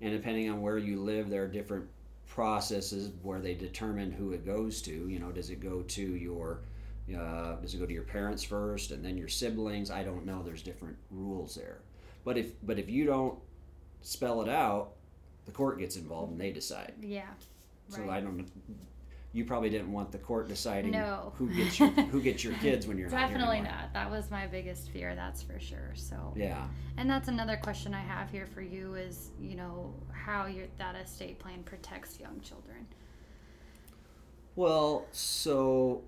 and 0.01 0.11
depending 0.11 0.49
on 0.49 0.61
where 0.61 0.77
you 0.77 0.99
live, 0.99 1.29
there 1.29 1.43
are 1.43 1.47
different 1.47 1.87
processes 2.25 3.11
where 3.21 3.39
they 3.39 3.53
determine 3.53 4.11
who 4.11 4.31
it 4.31 4.45
goes 4.45 4.81
to. 4.83 5.07
You 5.09 5.19
know, 5.19 5.31
does 5.31 5.49
it 5.49 5.59
go 5.59 5.81
to 5.81 6.01
your 6.01 6.61
uh, 7.15 7.55
does 7.61 7.73
it 7.73 7.77
go 7.79 7.85
to 7.85 7.93
your 7.93 8.03
parents 8.03 8.43
first 8.43 8.91
and 8.91 9.03
then 9.03 9.17
your 9.17 9.27
siblings? 9.29 9.89
I 9.91 10.03
don't 10.03 10.25
know. 10.25 10.43
There's 10.43 10.61
different 10.61 10.97
rules 11.11 11.55
there. 11.55 11.79
But 12.25 12.37
if 12.37 12.51
but 12.63 12.77
if 12.79 12.89
you 12.89 13.05
don't 13.05 13.39
spell 14.01 14.41
it 14.41 14.49
out, 14.49 14.93
the 15.45 15.51
court 15.51 15.79
gets 15.79 15.95
involved 15.95 16.31
and 16.31 16.41
they 16.41 16.51
decide. 16.51 16.93
Yeah. 17.01 17.27
So 17.89 18.01
right. 18.01 18.09
I 18.17 18.21
don't. 18.21 18.49
You 19.33 19.45
probably 19.45 19.69
didn't 19.69 19.91
want 19.91 20.11
the 20.11 20.17
court 20.17 20.47
deciding 20.47 20.91
No. 20.91 21.31
who 21.35 21.47
gets 21.53 21.79
your 21.79 21.89
who 21.89 22.21
gets 22.21 22.43
your 22.43 22.53
kids 22.55 22.87
when 22.87 22.97
you're 22.97 23.09
Definitely 23.09 23.61
not. 23.61 23.71
not. 23.71 23.93
That 23.93 24.09
was 24.09 24.31
my 24.31 24.47
biggest 24.47 24.89
fear, 24.89 25.15
that's 25.15 25.43
for 25.43 25.59
sure. 25.59 25.91
So, 25.95 26.33
Yeah. 26.35 26.65
and 26.97 27.09
that's 27.09 27.27
another 27.27 27.55
question 27.57 27.93
I 27.93 28.01
have 28.01 28.31
here 28.31 28.47
for 28.47 28.61
you 28.61 28.95
is, 28.95 29.29
you 29.39 29.55
know, 29.55 29.93
how 30.11 30.47
your 30.47 30.65
that 30.79 30.95
estate 30.95 31.39
plan 31.39 31.61
protects 31.63 32.19
young 32.19 32.39
children. 32.41 32.87
Well, 34.55 35.05
so 35.11 36.03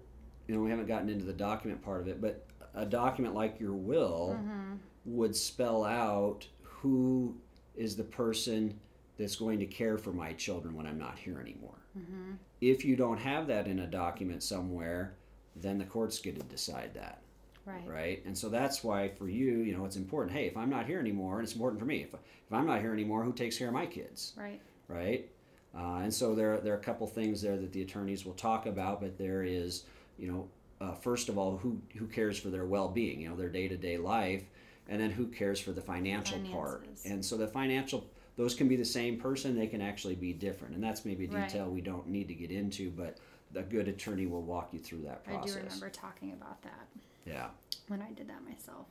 you 0.49 0.55
know 0.55 0.61
we 0.61 0.71
haven't 0.71 0.87
gotten 0.87 1.09
into 1.09 1.25
the 1.25 1.33
document 1.33 1.79
part 1.83 2.01
of 2.01 2.07
it, 2.07 2.19
but 2.19 2.43
a 2.73 2.85
document 2.85 3.35
like 3.35 3.59
your 3.59 3.73
will 3.73 4.35
Mm-hmm. 4.39 4.73
would 5.05 5.35
spell 5.35 5.85
out 5.85 6.47
who 6.63 7.35
is 7.75 7.95
the 7.95 8.03
person 8.03 8.79
that's 9.17 9.35
going 9.35 9.59
to 9.59 9.65
care 9.67 9.97
for 9.99 10.11
my 10.11 10.33
children 10.33 10.75
when 10.75 10.87
I'm 10.87 10.97
not 10.97 11.17
here 11.19 11.39
anymore. 11.39 11.77
Mm-hmm. 11.97 12.31
If 12.61 12.83
you 12.83 12.95
don't 12.95 13.17
have 13.19 13.45
that 13.47 13.67
in 13.67 13.79
a 13.79 13.87
document 13.87 14.41
somewhere, 14.43 15.13
then 15.55 15.77
the 15.77 15.85
courts 15.85 16.19
get 16.19 16.35
to 16.39 16.45
decide 16.45 16.93
that. 16.95 17.21
Right. 17.65 17.87
right? 17.87 18.25
And 18.25 18.35
so 18.35 18.49
that's 18.49 18.83
why 18.83 19.09
for 19.09 19.29
you, 19.29 19.57
you 19.59 19.77
know, 19.77 19.85
it's 19.85 19.97
important. 19.97 20.35
Hey, 20.35 20.45
if 20.47 20.57
I'm 20.57 20.69
not 20.71 20.87
here 20.87 20.99
anymore, 20.99 21.35
and 21.39 21.43
it's 21.43 21.53
important 21.53 21.79
for 21.79 21.85
me, 21.85 22.01
if, 22.01 22.13
if 22.15 22.51
I'm 22.53 22.65
not 22.65 22.79
here 22.81 22.93
anymore, 22.93 23.23
who 23.23 23.33
takes 23.33 23.57
care 23.59 23.67
of 23.67 23.73
my 23.73 23.85
kids, 23.85 24.33
Right. 24.35 24.59
right? 24.87 25.29
Uh, 25.77 25.97
and 25.97 26.11
so 26.13 26.33
there, 26.33 26.59
there 26.61 26.73
are 26.73 26.77
a 26.77 26.81
couple 26.81 27.05
things 27.05 27.41
there 27.41 27.57
that 27.57 27.71
the 27.71 27.81
attorneys 27.83 28.25
will 28.25 28.33
talk 28.33 28.65
about, 28.65 29.01
but 29.01 29.17
there 29.19 29.43
is, 29.43 29.83
you 30.19 30.31
know, 30.31 30.47
uh, 30.81 30.93
first 30.93 31.29
of 31.29 31.37
all, 31.37 31.57
who 31.57 31.81
who 31.97 32.07
cares 32.07 32.39
for 32.39 32.49
their 32.49 32.65
well-being, 32.65 33.21
you 33.21 33.29
know, 33.29 33.35
their 33.35 33.49
day-to-day 33.49 33.97
life, 33.97 34.43
and 34.87 34.99
then 35.01 35.11
who 35.11 35.27
cares 35.27 35.59
for 35.59 35.71
the 35.71 35.81
financial 35.81 36.39
part. 36.51 36.87
And 37.05 37.23
so 37.23 37.37
the 37.37 37.47
financial, 37.47 38.07
those 38.37 38.55
can 38.55 38.67
be 38.67 38.75
the 38.75 38.85
same 38.85 39.17
person, 39.19 39.57
they 39.57 39.67
can 39.67 39.81
actually 39.81 40.15
be 40.15 40.33
different, 40.33 40.75
and 40.75 40.83
that's 40.83 41.05
maybe 41.05 41.25
a 41.25 41.27
Right. 41.29 41.47
detail 41.47 41.69
we 41.69 41.81
don't 41.81 42.07
need 42.07 42.27
to 42.27 42.33
get 42.33 42.51
into, 42.51 42.91
but 42.91 43.17
a 43.55 43.63
good 43.63 43.87
attorney 43.87 44.25
will 44.25 44.43
walk 44.43 44.73
you 44.73 44.79
through 44.79 45.01
that 45.01 45.23
process. 45.23 45.55
I 45.55 45.59
do 45.59 45.63
remember 45.65 45.89
talking 45.89 46.33
about 46.33 46.61
that 46.61 46.87
Yeah. 47.25 47.49
when 47.87 48.01
I 48.01 48.11
did 48.11 48.27
that 48.29 48.43
myself. 48.47 48.87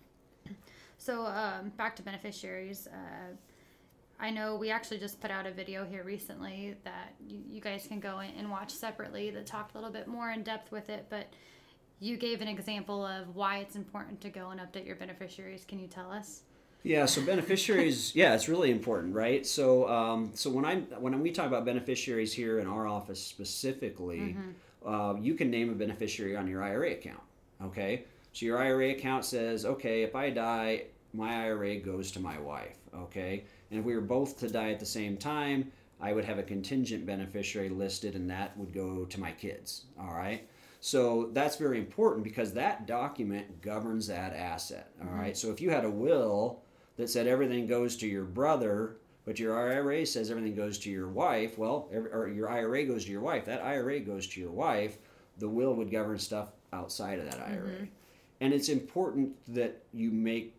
So, 0.99 1.27
um, 1.27 1.71
back 1.77 1.95
to 1.97 2.03
beneficiaries. 2.03 2.89
Uh, 2.89 3.35
I 4.21 4.31
know 4.31 4.57
we 4.57 4.71
actually 4.71 4.99
just 4.99 5.21
put 5.21 5.31
out 5.31 5.47
a 5.47 5.51
video 5.51 5.85
here 5.85 6.03
recently 6.03 6.75
that 6.85 7.15
you, 7.29 7.41
you 7.49 7.61
guys 7.61 7.87
can 7.87 8.01
go 8.01 8.19
and 8.19 8.51
watch 8.51 8.73
separately 8.73 9.31
that 9.31 9.47
talked 9.47 9.75
a 9.75 9.79
little 9.79 9.93
bit 9.93 10.09
more 10.09 10.31
in 10.31 10.43
depth 10.43 10.73
with 10.73 10.91
it, 10.91 11.07
but 11.09 11.33
you 12.01 12.17
gave 12.17 12.41
an 12.41 12.49
example 12.49 13.05
of 13.07 13.35
why 13.37 13.59
it's 13.59 13.77
important 13.77 14.21
to 14.23 14.29
go 14.29 14.51
and 14.51 14.61
update 14.61 14.87
your 14.87 14.97
beneficiaries. 14.97 15.65
Can 15.65 15.79
you 15.79 15.87
tell 15.87 16.11
us? 16.11 16.43
Yeah, 16.83 17.07
so 17.07 17.21
beneficiaries, 17.23 18.15
yeah, 18.17 18.35
it's 18.35 18.49
really 18.49 18.71
important, 18.71 19.15
right? 19.15 19.47
So, 19.47 19.89
um, 19.89 20.31
so 20.35 20.51
when 20.51 20.65
I 20.65 20.77
when 20.99 21.21
we 21.21 21.31
talk 21.33 21.47
about 21.47 21.65
beneficiaries 21.65 22.33
here 22.33 22.61
in 22.61 22.67
our 22.67 22.87
office 22.87 23.23
specifically, 23.23 24.37
uh, 24.87 25.15
you 25.21 25.35
can 25.35 25.51
name 25.51 25.71
a 25.71 25.75
beneficiary 25.75 26.37
on 26.37 26.47
your 26.49 26.63
IRA 26.63 26.93
account. 26.93 27.21
Okay, 27.65 28.05
So 28.33 28.47
your 28.47 28.59
IRA 28.59 28.91
account 28.91 29.25
says, 29.25 29.65
okay, 29.67 30.03
if 30.03 30.15
I 30.15 30.31
die, 30.31 30.85
my 31.13 31.47
IRA 31.47 31.77
goes 31.79 32.13
to 32.13 32.21
my 32.21 32.39
wife. 32.39 32.77
Okay, 32.95 33.45
and 33.71 33.81
if 33.81 33.85
we 33.85 33.95
were 33.95 34.01
both 34.01 34.39
to 34.39 34.49
die 34.49 34.71
at 34.71 34.81
the 34.81 34.87
same 34.87 35.17
time, 35.17 35.71
I 36.01 36.13
would 36.13 36.25
have 36.25 36.39
a 36.39 36.43
contingent 36.43 37.07
beneficiary 37.07 37.69
listed, 37.69 38.15
and 38.15 38.31
that 38.31 38.57
would 38.57 38.73
go 38.73 39.05
to 39.05 39.21
my 39.21 39.33
kids. 39.33 39.87
All 40.01 40.15
right. 40.15 40.47
So 40.81 41.31
that's 41.33 41.57
very 41.57 41.79
important 41.79 42.23
because 42.23 42.53
that 42.53 42.87
document 42.87 43.61
governs 43.63 44.07
that 44.07 44.35
asset. 44.35 44.91
All 45.01 45.09
mm-hmm. 45.09 45.19
right. 45.19 45.37
So 45.37 45.51
if 45.51 45.61
you 45.61 45.71
had 45.71 45.85
a 45.85 45.91
will 45.91 46.61
that 46.97 47.11
said 47.11 47.27
everything 47.27 47.67
goes 47.67 47.97
to 47.97 48.07
your 48.07 48.25
brother, 48.25 48.97
but 49.25 49.39
your 49.39 49.59
IRA 49.59 50.07
says 50.07 50.31
everything 50.31 50.55
goes 50.55 50.79
to 50.81 50.91
your 50.91 51.09
wife, 51.09 51.59
well, 51.59 51.89
or 51.93 52.29
your 52.29 52.49
IRA 52.49 52.85
goes 52.85 53.05
to 53.05 53.11
your 53.11 53.21
wife, 53.21 53.45
that 53.47 53.63
IRA 53.63 54.01
goes 54.01 54.27
to 54.29 54.41
your 54.41 54.53
wife, 54.53 54.99
the 55.39 55.49
will 55.49 55.75
would 55.75 55.91
govern 55.91 56.19
stuff 56.19 56.53
outside 56.73 57.19
of 57.19 57.31
that 57.31 57.41
IRA. 57.41 57.69
Mm-hmm. 57.69 57.85
And 58.41 58.55
it's 58.55 58.69
important 58.69 59.35
that 59.49 59.83
you 59.93 60.11
make 60.11 60.55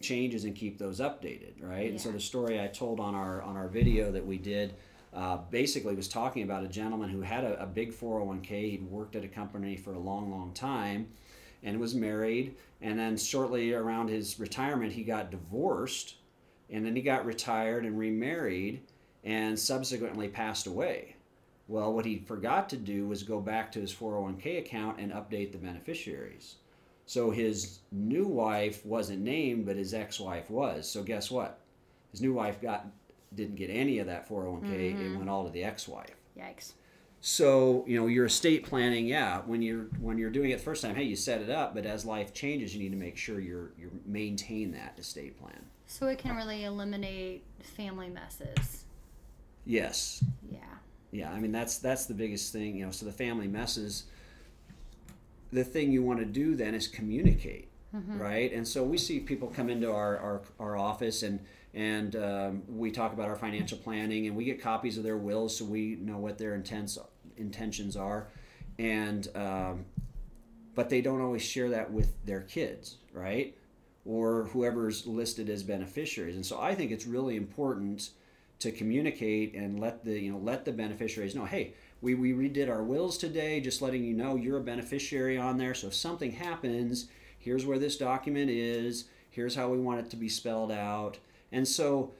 changes 0.00 0.44
and 0.44 0.54
keep 0.54 0.78
those 0.78 1.00
updated, 1.00 1.54
right? 1.60 1.90
And 1.90 2.00
so 2.00 2.10
the 2.10 2.20
story 2.20 2.60
I 2.60 2.66
told 2.66 3.00
on 3.00 3.14
our 3.14 3.42
on 3.42 3.56
our 3.56 3.68
video 3.68 4.12
that 4.12 4.24
we 4.24 4.38
did 4.38 4.74
uh, 5.14 5.38
basically 5.50 5.94
was 5.94 6.08
talking 6.08 6.42
about 6.42 6.62
a 6.62 6.68
gentleman 6.68 7.08
who 7.08 7.22
had 7.22 7.42
a, 7.42 7.62
a 7.62 7.66
big 7.66 7.92
401k. 7.92 8.70
He'd 8.70 8.90
worked 8.90 9.16
at 9.16 9.24
a 9.24 9.28
company 9.28 9.76
for 9.76 9.94
a 9.94 9.98
long, 9.98 10.30
long 10.30 10.52
time 10.52 11.08
and 11.62 11.80
was 11.80 11.94
married. 11.94 12.54
And 12.82 12.98
then 12.98 13.16
shortly 13.16 13.72
around 13.72 14.08
his 14.08 14.38
retirement, 14.38 14.92
he 14.92 15.02
got 15.02 15.30
divorced 15.30 16.16
and 16.68 16.84
then 16.84 16.94
he 16.94 17.02
got 17.02 17.24
retired 17.24 17.84
and 17.84 17.98
remarried 17.98 18.82
and 19.24 19.58
subsequently 19.58 20.28
passed 20.28 20.66
away. 20.66 21.16
Well, 21.68 21.92
what 21.92 22.04
he 22.04 22.18
forgot 22.18 22.68
to 22.70 22.76
do 22.76 23.08
was 23.08 23.22
go 23.22 23.40
back 23.40 23.72
to 23.72 23.80
his 23.80 23.92
401k 23.92 24.58
account 24.58 25.00
and 25.00 25.12
update 25.12 25.52
the 25.52 25.58
beneficiaries. 25.58 26.56
So 27.06 27.30
his 27.30 27.78
new 27.92 28.26
wife 28.26 28.84
wasn't 28.84 29.20
named, 29.20 29.64
but 29.64 29.76
his 29.76 29.94
ex-wife 29.94 30.50
was. 30.50 30.90
So 30.90 31.02
guess 31.02 31.30
what? 31.30 31.60
His 32.10 32.20
new 32.20 32.34
wife 32.34 32.60
got 32.60 32.86
didn't 33.34 33.56
get 33.56 33.70
any 33.70 33.98
of 33.98 34.06
that 34.06 34.28
401k. 34.28 34.72
It 34.72 34.96
mm-hmm. 34.96 35.18
went 35.18 35.30
all 35.30 35.44
to 35.44 35.50
the 35.50 35.62
ex-wife. 35.62 36.14
Yikes. 36.38 36.72
So 37.20 37.84
you 37.86 37.98
know 37.98 38.06
your 38.06 38.26
estate 38.26 38.64
planning, 38.64 39.06
yeah. 39.06 39.40
When 39.46 39.62
you're 39.62 39.86
when 40.00 40.18
you're 40.18 40.30
doing 40.30 40.50
it 40.50 40.58
the 40.58 40.62
first 40.62 40.82
time, 40.82 40.94
hey, 40.94 41.04
you 41.04 41.16
set 41.16 41.40
it 41.40 41.50
up. 41.50 41.74
But 41.74 41.86
as 41.86 42.04
life 42.04 42.34
changes, 42.34 42.74
you 42.74 42.82
need 42.82 42.90
to 42.90 42.96
make 42.96 43.16
sure 43.16 43.40
you're 43.40 43.70
you 43.78 43.90
maintain 44.04 44.72
that 44.72 44.96
estate 44.98 45.38
plan. 45.38 45.64
So 45.86 46.08
it 46.08 46.18
can 46.18 46.36
really 46.36 46.64
eliminate 46.64 47.44
family 47.62 48.08
messes. 48.08 48.84
Yes, 49.64 50.24
Yeah. 50.48 50.58
yeah. 51.10 51.32
I 51.32 51.40
mean 51.40 51.52
that's 51.52 51.78
that's 51.78 52.06
the 52.06 52.14
biggest 52.14 52.52
thing. 52.52 52.76
You 52.76 52.86
know, 52.86 52.90
so 52.92 53.06
the 53.06 53.12
family 53.12 53.48
messes. 53.48 54.04
The 55.56 55.64
thing 55.64 55.90
you 55.90 56.02
want 56.02 56.18
to 56.18 56.26
do 56.26 56.54
then 56.54 56.74
is 56.74 56.86
communicate, 56.86 57.68
right? 58.18 58.52
And 58.52 58.66
so 58.68 58.82
we 58.84 58.98
see 58.98 59.20
people 59.20 59.48
come 59.48 59.68
into 59.70 59.90
our 59.90 60.12
our, 60.18 60.42
our 60.58 60.76
office 60.76 61.22
and 61.22 61.40
and 61.72 62.14
um, 62.16 62.62
we 62.68 62.90
talk 62.90 63.12
about 63.12 63.28
our 63.28 63.36
financial 63.36 63.78
planning 63.78 64.26
and 64.26 64.36
we 64.36 64.44
get 64.44 64.60
copies 64.60 64.96
of 64.98 65.04
their 65.04 65.16
wills 65.16 65.56
so 65.56 65.64
we 65.64 65.96
know 66.08 66.18
what 66.18 66.36
their 66.38 66.54
intents 66.54 66.98
intentions 67.36 67.96
are, 67.96 68.28
and 68.78 69.28
um, 69.34 69.84
but 70.74 70.90
they 70.90 71.00
don't 71.00 71.22
always 71.22 71.42
share 71.42 71.70
that 71.70 71.90
with 71.90 72.10
their 72.26 72.42
kids, 72.42 72.98
right? 73.12 73.56
Or 74.04 74.44
whoever's 74.52 75.06
listed 75.06 75.48
as 75.48 75.62
beneficiaries. 75.62 76.36
And 76.36 76.44
so 76.44 76.60
I 76.60 76.74
think 76.74 76.92
it's 76.92 77.06
really 77.06 77.36
important 77.36 78.10
to 78.58 78.72
communicate 78.72 79.54
and 79.54 79.80
let 79.80 80.04
the 80.04 80.18
you 80.18 80.32
know 80.32 80.38
let 80.38 80.64
the 80.66 80.72
beneficiaries 80.72 81.34
know, 81.34 81.46
hey, 81.46 81.74
we, 82.06 82.14
we 82.14 82.32
redid 82.32 82.70
our 82.70 82.84
wills 82.84 83.18
today, 83.18 83.60
just 83.60 83.82
letting 83.82 84.04
you 84.04 84.14
know 84.14 84.36
you're 84.36 84.58
a 84.58 84.62
beneficiary 84.62 85.36
on 85.36 85.58
there. 85.58 85.74
So 85.74 85.88
if 85.88 85.94
something 85.94 86.30
happens, 86.30 87.08
here's 87.36 87.66
where 87.66 87.80
this 87.80 87.96
document 87.96 88.48
is, 88.48 89.06
here's 89.28 89.56
how 89.56 89.68
we 89.70 89.78
want 89.78 89.98
it 89.98 90.10
to 90.10 90.16
be 90.16 90.28
spelled 90.28 90.70
out. 90.70 91.18
And 91.50 91.66
so 91.66 92.12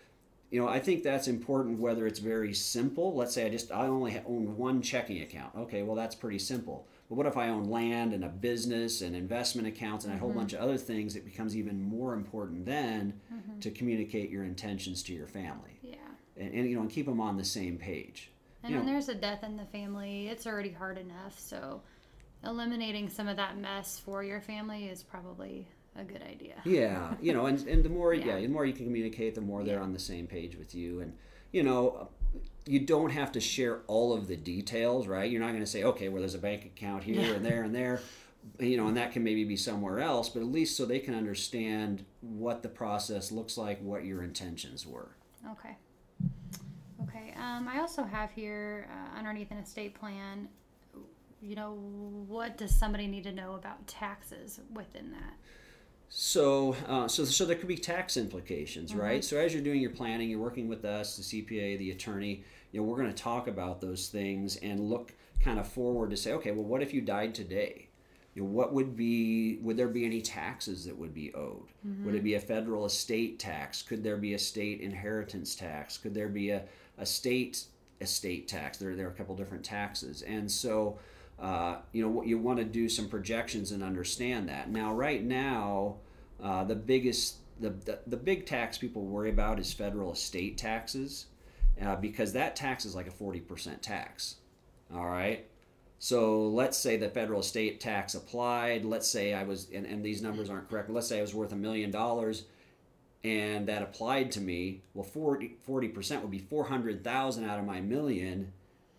you 0.50 0.60
know, 0.60 0.68
I 0.68 0.78
think 0.78 1.02
that's 1.02 1.28
important 1.28 1.78
whether 1.78 2.06
it's 2.06 2.20
very 2.20 2.54
simple. 2.54 3.14
Let's 3.14 3.34
say 3.34 3.46
I 3.46 3.48
just 3.48 3.72
I 3.72 3.86
only 3.86 4.20
own 4.26 4.56
one 4.56 4.80
checking 4.80 5.22
account. 5.22 5.52
Okay, 5.56 5.82
well 5.82 5.96
that's 5.96 6.14
pretty 6.14 6.38
simple. 6.38 6.86
But 7.08 7.16
what 7.16 7.26
if 7.26 7.36
I 7.36 7.48
own 7.48 7.64
land 7.64 8.12
and 8.12 8.24
a 8.24 8.28
business 8.28 9.00
and 9.02 9.14
investment 9.14 9.68
accounts 9.68 10.04
and 10.04 10.14
a 10.14 10.18
whole 10.18 10.30
mm-hmm. 10.30 10.38
bunch 10.38 10.52
of 10.52 10.60
other 10.60 10.76
things? 10.76 11.16
It 11.16 11.24
becomes 11.24 11.56
even 11.56 11.82
more 11.82 12.14
important 12.14 12.64
then 12.64 13.20
mm-hmm. 13.32 13.58
to 13.60 13.70
communicate 13.70 14.30
your 14.30 14.44
intentions 14.44 15.02
to 15.04 15.12
your 15.12 15.26
family 15.26 15.78
Yeah. 15.82 15.96
and, 16.36 16.54
and 16.54 16.68
you 16.68 16.76
know 16.76 16.82
and 16.82 16.90
keep 16.90 17.06
them 17.06 17.20
on 17.20 17.36
the 17.36 17.44
same 17.44 17.76
page. 17.76 18.30
And 18.62 18.72
You 18.72 18.78
when 18.78 18.86
know- 18.86 18.92
there's 18.92 19.08
a 19.08 19.14
death 19.14 19.44
in 19.44 19.56
the 19.56 19.66
family, 19.66 20.28
it's 20.28 20.46
already 20.46 20.70
hard 20.72 20.98
enough. 20.98 21.38
So 21.38 21.82
eliminating 22.44 23.08
some 23.08 23.28
of 23.28 23.36
that 23.36 23.58
mess 23.58 23.98
for 23.98 24.22
your 24.22 24.40
family 24.40 24.86
is 24.88 25.02
probably 25.02 25.68
a 25.96 26.04
good 26.04 26.22
idea. 26.22 26.54
Yeah, 26.64 27.14
you 27.22 27.32
know, 27.32 27.46
and, 27.46 27.66
and 27.66 27.82
the 27.84 27.88
more 27.88 28.12
yeah. 28.14 28.36
Yeah. 28.36 28.40
the 28.40 28.48
more 28.48 28.66
you 28.66 28.72
can 28.74 28.84
communicate, 28.86 29.34
the 29.34 29.40
more 29.40 29.64
they're 29.64 29.76
Yeah. 29.78 29.82
on 29.82 29.92
the 29.92 29.98
same 29.98 30.26
page 30.26 30.56
with 30.56 30.74
you, 30.74 31.00
and 31.00 31.16
you 31.52 31.62
know, 31.62 32.08
you 32.66 32.80
don't 32.80 33.10
have 33.10 33.32
to 33.32 33.40
share 33.40 33.80
all 33.86 34.12
of 34.12 34.26
the 34.28 34.36
details, 34.36 35.06
right? 35.06 35.30
You're 35.30 35.40
not 35.40 35.50
going 35.52 35.60
to 35.60 35.66
say, 35.66 35.84
okay, 35.84 36.08
well, 36.08 36.20
there's 36.20 36.34
a 36.34 36.38
bank 36.38 36.64
account 36.66 37.04
here 37.04 37.20
Yeah. 37.20 37.32
and 37.34 37.44
there 37.44 37.62
and 37.62 37.74
there, 37.74 38.00
you 38.58 38.76
know, 38.76 38.88
and 38.88 38.96
that 38.96 39.12
can 39.12 39.22
maybe 39.24 39.44
be 39.44 39.56
somewhere 39.56 40.00
else, 40.00 40.28
but 40.28 40.40
at 40.40 40.46
least 40.48 40.76
so 40.76 40.84
they 40.84 40.98
can 40.98 41.14
understand 41.14 42.04
what 42.20 42.62
the 42.62 42.68
process 42.68 43.32
looks 43.32 43.56
like, 43.56 43.80
what 43.80 44.04
your 44.04 44.22
intentions 44.22 44.86
were. 44.86 45.10
Okay. 45.52 45.76
Um, 47.40 47.68
I 47.68 47.80
also 47.80 48.04
have 48.04 48.30
here 48.30 48.88
uh, 48.90 49.18
underneath 49.18 49.50
an 49.50 49.58
estate 49.58 49.94
plan, 49.94 50.48
you 51.40 51.54
know, 51.54 51.72
what 52.28 52.56
does 52.56 52.74
somebody 52.74 53.06
need 53.06 53.24
to 53.24 53.32
know 53.32 53.54
about 53.54 53.86
taxes 53.86 54.60
within 54.72 55.12
that? 55.12 55.34
So, 56.08 56.76
uh, 56.86 57.08
so, 57.08 57.24
so 57.24 57.44
there 57.44 57.56
could 57.56 57.68
be 57.68 57.76
tax 57.76 58.16
implications, 58.16 58.94
right? 58.94 59.24
So, 59.24 59.38
as 59.38 59.52
you're 59.52 59.62
doing 59.62 59.80
your 59.80 59.90
planning, 59.90 60.30
you're 60.30 60.40
working 60.40 60.68
with 60.68 60.84
us, 60.84 61.16
the 61.16 61.22
CPA, 61.22 61.78
the 61.78 61.90
attorney. 61.90 62.44
You 62.72 62.80
know, 62.80 62.86
we're 62.86 62.96
going 62.96 63.12
to 63.12 63.22
talk 63.22 63.48
about 63.48 63.80
those 63.80 64.08
things 64.08 64.56
and 64.56 64.80
look 64.88 65.12
kind 65.40 65.58
of 65.58 65.66
forward 65.66 66.10
to 66.10 66.16
say, 66.16 66.32
okay, 66.34 66.52
well, 66.52 66.64
what 66.64 66.82
if 66.82 66.94
you 66.94 67.00
died 67.00 67.34
today? 67.34 67.88
You 68.34 68.42
know, 68.42 68.48
what 68.48 68.72
would 68.72 68.96
be? 68.96 69.58
Would 69.62 69.76
there 69.76 69.88
be 69.88 70.04
any 70.04 70.20
taxes 70.20 70.84
that 70.84 70.96
would 70.96 71.14
be 71.14 71.34
owed? 71.34 71.72
Would 72.04 72.14
it 72.14 72.22
be 72.22 72.34
a 72.34 72.40
federal 72.40 72.84
estate 72.84 73.38
tax? 73.38 73.82
Could 73.82 74.04
there 74.04 74.16
be 74.16 74.34
a 74.34 74.38
state 74.38 74.80
inheritance 74.80 75.54
tax? 75.54 75.96
Could 75.96 76.14
there 76.14 76.28
be 76.28 76.50
a, 76.50 76.62
a 76.98 77.06
state 77.06 77.64
estate 78.00 78.48
tax? 78.48 78.78
There, 78.78 78.94
there 78.94 79.06
are 79.06 79.10
a 79.10 79.14
couple 79.14 79.34
different 79.34 79.64
taxes, 79.64 80.22
and 80.22 80.50
so 80.50 80.98
uh, 81.38 81.76
you 81.92 82.02
know 82.02 82.08
what 82.08 82.26
you 82.26 82.38
want 82.38 82.58
to 82.58 82.64
do 82.64 82.88
some 82.88 83.08
projections 83.08 83.72
and 83.72 83.82
understand 83.82 84.48
that. 84.48 84.70
Now, 84.70 84.92
right 84.92 85.22
now, 85.22 85.96
uh, 86.42 86.64
the 86.64 86.76
biggest 86.76 87.36
the, 87.60 87.70
the 87.70 87.98
the 88.06 88.16
big 88.16 88.46
tax 88.46 88.78
people 88.78 89.04
worry 89.04 89.30
about 89.30 89.58
is 89.58 89.72
federal 89.72 90.12
estate 90.12 90.58
taxes, 90.58 91.26
uh, 91.82 91.96
because 91.96 92.32
that 92.32 92.56
tax 92.56 92.84
is 92.84 92.94
like 92.94 93.06
a 93.06 93.12
forty 93.12 93.40
percent 93.40 93.82
tax. 93.82 94.36
All 94.94 95.06
right. 95.06 95.46
So 95.98 96.46
let's 96.48 96.76
say 96.76 96.98
the 96.98 97.08
federal 97.08 97.40
estate 97.40 97.80
tax 97.80 98.14
applied. 98.14 98.84
Let's 98.84 99.08
say 99.08 99.32
I 99.32 99.44
was, 99.44 99.68
and, 99.74 99.86
and 99.86 100.04
these 100.04 100.20
numbers 100.20 100.50
aren't 100.50 100.68
correct. 100.68 100.90
Let's 100.90 101.08
say 101.08 101.18
I 101.18 101.22
was 101.22 101.34
worth 101.34 101.52
a 101.52 101.56
million 101.56 101.90
dollars, 101.90 102.44
and 103.26 103.66
that 103.66 103.82
applied 103.82 104.30
to 104.32 104.40
me. 104.40 104.82
Well, 104.94 105.04
40 105.04 105.88
percent 105.88 106.22
would 106.22 106.30
be 106.30 106.38
four 106.38 106.64
hundred 106.64 107.02
thousand 107.02 107.44
out 107.44 107.58
of 107.58 107.66
my 107.66 107.80
million 107.80 108.52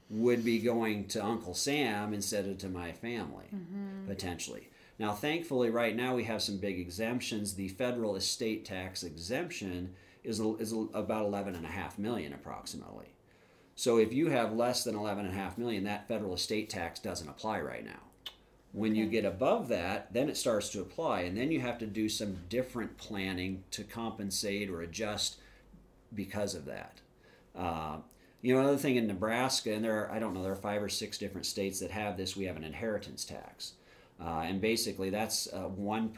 would 0.09 0.43
be 0.43 0.59
going 0.59 1.05
to 1.05 1.23
Uncle 1.23 1.53
Sam 1.53 2.13
instead 2.13 2.47
of 2.47 2.57
to 2.59 2.69
my 2.69 2.91
family, 2.91 3.45
mm-hmm. 3.53 4.07
potentially. 4.07 4.69
Now, 4.99 5.13
thankfully, 5.13 5.69
right 5.69 5.95
now 5.95 6.15
we 6.15 6.23
have 6.25 6.41
some 6.41 6.57
big 6.57 6.79
exemptions. 6.79 7.53
The 7.53 7.67
federal 7.69 8.15
estate 8.15 8.65
tax 8.65 9.03
exemption 9.03 9.93
is, 10.23 10.39
is 10.39 10.73
about 10.93 11.25
eleven 11.25 11.55
and 11.55 11.65
a 11.65 11.69
half 11.69 11.97
million 11.97 12.33
approximately. 12.33 13.13
So 13.75 13.97
if 13.97 14.11
you 14.11 14.29
have 14.29 14.53
less 14.53 14.83
than 14.83 14.95
eleven 14.95 15.25
and 15.25 15.33
a 15.33 15.37
half 15.37 15.57
million, 15.57 15.85
that 15.85 16.07
federal 16.07 16.33
estate 16.33 16.69
tax 16.69 16.99
doesn't 16.99 17.29
apply 17.29 17.61
right 17.61 17.85
now. 17.85 18.01
When 18.73 18.95
you 18.95 19.07
get 19.07 19.25
above 19.25 19.69
that, 19.69 20.13
then 20.13 20.29
it 20.29 20.37
starts 20.37 20.69
to 20.69 20.81
apply, 20.81 21.21
and 21.21 21.35
then 21.35 21.51
you 21.51 21.61
have 21.61 21.79
to 21.79 21.87
do 21.87 22.09
some 22.09 22.37
different 22.49 22.97
planning 22.97 23.63
to 23.71 23.83
compensate 23.83 24.69
or 24.69 24.81
adjust 24.81 25.37
because 26.13 26.53
of 26.53 26.65
that. 26.65 27.01
Uh, 27.55 27.97
you 28.41 28.53
know, 28.53 28.59
another 28.59 28.77
thing 28.77 28.97
in 28.97 29.07
Nebraska, 29.07 29.73
and 29.73 29.83
there 29.83 30.05
are, 30.05 30.11
I 30.11 30.19
don't 30.19 30.33
know, 30.33 30.43
there 30.43 30.51
are 30.51 30.55
five 30.55 30.83
or 30.83 30.89
six 30.89 31.17
different 31.17 31.45
states 31.45 31.79
that 31.79 31.91
have 31.91 32.17
this. 32.17 32.35
We 32.37 32.45
have 32.45 32.55
an 32.55 32.63
inheritance 32.63 33.25
tax, 33.25 33.73
uh, 34.21 34.43
and 34.45 34.61
basically 34.61 35.09
that's 35.09 35.47
one 35.67 36.09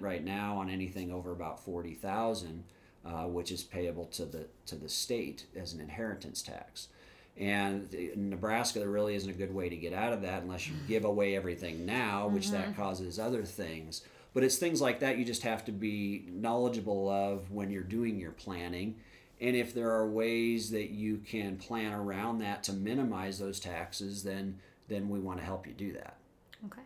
right 0.00 0.22
now 0.22 0.58
on 0.58 0.70
anything 0.70 1.10
over 1.10 1.32
about 1.32 1.64
forty 1.64 1.94
thousand, 1.94 2.64
uh, 3.04 3.24
which 3.24 3.50
is 3.50 3.64
payable 3.64 4.06
to 4.06 4.24
the 4.24 4.46
to 4.66 4.76
the 4.76 4.88
state 4.88 5.46
as 5.56 5.72
an 5.72 5.80
inheritance 5.80 6.42
tax. 6.42 6.88
And 7.36 7.92
Nebraska, 8.16 8.78
there 8.78 8.88
really 8.88 9.16
isn't 9.16 9.28
a 9.28 9.34
good 9.34 9.52
way 9.52 9.68
to 9.68 9.76
get 9.76 9.92
out 9.92 10.12
of 10.12 10.22
that 10.22 10.42
unless 10.42 10.68
you 10.68 10.74
give 10.86 11.04
away 11.04 11.34
everything 11.34 11.84
now, 11.84 12.28
which 12.28 12.50
that 12.50 12.76
causes 12.76 13.18
other 13.18 13.42
things. 13.42 14.02
But 14.34 14.44
it's 14.44 14.56
things 14.56 14.80
like 14.80 15.00
that 15.00 15.18
you 15.18 15.24
just 15.24 15.42
have 15.42 15.64
to 15.64 15.72
be 15.72 16.26
knowledgeable 16.28 17.08
of 17.08 17.50
when 17.50 17.70
you're 17.70 17.82
doing 17.82 18.18
your 18.20 18.32
planning. 18.32 18.96
And 19.40 19.56
if 19.56 19.74
there 19.74 19.90
are 19.90 20.08
ways 20.08 20.70
that 20.70 20.90
you 20.90 21.18
can 21.18 21.56
plan 21.56 21.92
around 21.92 22.38
that 22.38 22.62
to 22.64 22.72
minimize 22.72 23.38
those 23.38 23.58
taxes, 23.58 24.22
then 24.22 24.58
then 24.86 25.08
we 25.08 25.18
want 25.18 25.38
to 25.38 25.44
help 25.44 25.66
you 25.66 25.72
do 25.72 25.92
that. 25.94 26.16
Okay. 26.66 26.82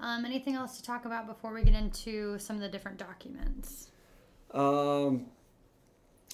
Um, 0.00 0.24
anything 0.24 0.54
else 0.54 0.76
to 0.76 0.82
talk 0.82 1.04
about 1.04 1.26
before 1.26 1.52
we 1.52 1.62
get 1.62 1.74
into 1.74 2.38
some 2.38 2.56
of 2.56 2.62
the 2.62 2.68
different 2.68 2.98
documents? 2.98 3.90
Um, 4.52 5.26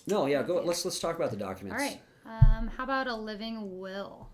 no, 0.07 0.27
yeah, 0.27 0.43
go. 0.43 0.63
Let's 0.65 0.85
let's 0.85 1.01
talk 1.01 1.17
about 1.17 1.31
the 1.31 1.37
documents. 1.37 1.81
All 1.81 1.89
right. 1.89 2.01
Um, 2.31 2.71
how 2.77 2.85
about 2.85 3.09
a 3.09 3.15
living 3.15 3.81
will? 3.81 4.29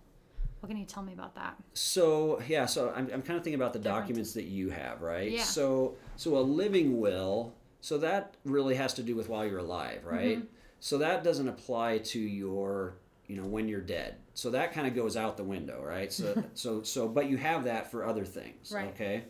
What 0.61 0.69
can 0.69 0.77
you 0.77 0.85
tell 0.85 1.03
me 1.03 1.13
about 1.13 1.35
that? 1.37 1.57
So 1.75 2.43
yeah, 2.47 2.67
so 2.67 2.93
I'm, 2.95 3.09
I'm 3.13 3.23
kind 3.23 3.39
of 3.39 3.45
thinking 3.45 3.55
about 3.55 3.73
the 3.73 3.79
Different. 3.79 4.03
documents 4.03 4.33
that 4.35 4.45
you 4.45 4.71
have, 4.71 5.01
right? 5.01 5.31
Yeah. 5.31 5.43
So 5.45 5.95
so 6.17 6.37
a 6.37 6.41
living 6.41 6.99
will, 7.01 7.55
so 7.81 7.99
that 7.99 8.35
really 8.45 8.75
has 8.75 8.93
to 8.95 9.03
do 9.03 9.15
with 9.17 9.29
while 9.29 9.47
you're 9.47 9.59
alive, 9.61 10.05
right? 10.05 10.39
Mm-hmm. 10.39 10.47
So 10.81 10.99
that 10.99 11.25
doesn't 11.25 11.49
apply 11.49 11.99
to 11.99 12.19
your, 12.21 12.97
you 13.29 13.37
know, 13.37 13.47
when 13.47 13.69
you're 13.69 13.81
dead. 13.81 14.17
So 14.35 14.51
that 14.51 14.73
kind 14.73 14.87
of 14.87 14.95
goes 14.95 15.17
out 15.17 15.37
the 15.39 15.45
window, 15.45 15.83
right? 15.83 16.13
So 16.13 16.43
so 16.55 16.83
so, 16.83 17.09
but 17.09 17.31
you 17.31 17.37
have 17.39 17.65
that 17.65 17.91
for 17.91 18.05
other 18.05 18.25
things, 18.25 18.73
Right. 18.73 18.89
okay? 18.89 19.25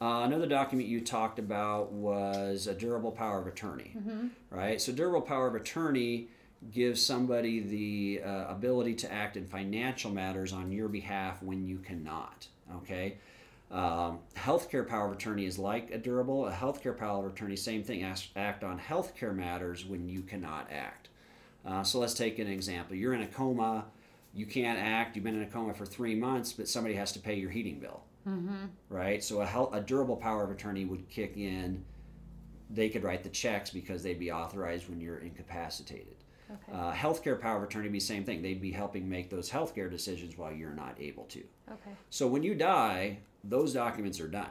Uh, 0.00 0.22
another 0.24 0.46
document 0.46 0.88
you 0.88 1.00
talked 1.00 1.38
about 1.38 1.90
was 1.90 2.66
a 2.66 2.74
durable 2.74 3.10
power 3.12 3.40
of 3.40 3.46
attorney, 3.46 3.94
Mm-hmm. 3.96 4.26
right? 4.50 4.80
So 4.80 4.92
durable 4.92 5.22
power 5.22 5.46
of 5.48 5.54
attorney 5.54 6.28
gives 6.72 7.04
somebody 7.04 7.60
the 7.60 8.22
uh, 8.24 8.46
ability 8.48 8.94
to 8.94 9.12
act 9.12 9.36
in 9.36 9.46
financial 9.46 10.10
matters 10.10 10.52
on 10.52 10.72
your 10.72 10.88
behalf 10.88 11.42
when 11.42 11.66
you 11.66 11.78
cannot. 11.78 12.48
Okay. 12.76 13.18
Um, 13.70 14.20
healthcare 14.36 14.86
power 14.86 15.06
of 15.06 15.12
attorney 15.12 15.44
is 15.44 15.58
like 15.58 15.90
a 15.90 15.98
durable. 15.98 16.46
A 16.46 16.52
healthcare 16.52 16.96
power 16.96 17.26
of 17.26 17.32
attorney, 17.32 17.56
same 17.56 17.82
thing. 17.82 18.02
Act, 18.02 18.28
act 18.36 18.64
on 18.64 18.78
healthcare 18.78 19.34
matters 19.34 19.84
when 19.84 20.08
you 20.08 20.22
cannot 20.22 20.70
act. 20.70 21.08
Uh, 21.64 21.82
so 21.82 21.98
let's 21.98 22.14
take 22.14 22.38
an 22.38 22.46
example. 22.46 22.96
You're 22.96 23.14
in 23.14 23.22
a 23.22 23.26
coma. 23.26 23.86
You 24.32 24.46
can't 24.46 24.78
act. 24.78 25.16
You've 25.16 25.24
been 25.24 25.34
in 25.34 25.42
a 25.42 25.46
coma 25.50 25.74
for 25.74 25.86
three 25.86 26.14
months, 26.14 26.52
but 26.52 26.68
somebody 26.68 26.94
has 26.94 27.12
to 27.12 27.18
pay 27.18 27.34
your 27.34 27.50
heating 27.50 27.80
bill. 27.80 28.02
Mm-hmm. 28.28 28.66
Right. 28.88 29.22
So 29.22 29.40
a, 29.40 29.46
hel- 29.46 29.72
a 29.72 29.80
durable 29.80 30.16
power 30.16 30.44
of 30.44 30.50
attorney 30.50 30.84
would 30.84 31.08
kick 31.08 31.36
in. 31.36 31.84
They 32.70 32.88
could 32.88 33.02
write 33.02 33.22
the 33.22 33.28
checks 33.28 33.70
because 33.70 34.02
they'd 34.02 34.18
be 34.18 34.30
authorized 34.30 34.88
when 34.88 35.00
you're 35.00 35.18
incapacitated. 35.18 36.16
Okay. 36.50 36.78
Uh, 36.78 36.92
healthcare 36.92 37.40
power 37.40 37.58
of 37.58 37.64
attorney 37.64 37.88
be 37.88 37.98
the 37.98 38.04
same 38.04 38.24
thing. 38.24 38.42
They'd 38.42 38.60
be 38.60 38.70
helping 38.70 39.08
make 39.08 39.30
those 39.30 39.50
healthcare 39.50 39.90
decisions 39.90 40.38
while 40.38 40.52
you're 40.52 40.70
not 40.70 40.96
able 41.00 41.24
to. 41.24 41.42
okay. 41.68 41.90
So 42.10 42.26
when 42.26 42.42
you 42.42 42.54
die, 42.54 43.18
those 43.42 43.72
documents 43.72 44.20
are 44.20 44.28
done. 44.28 44.50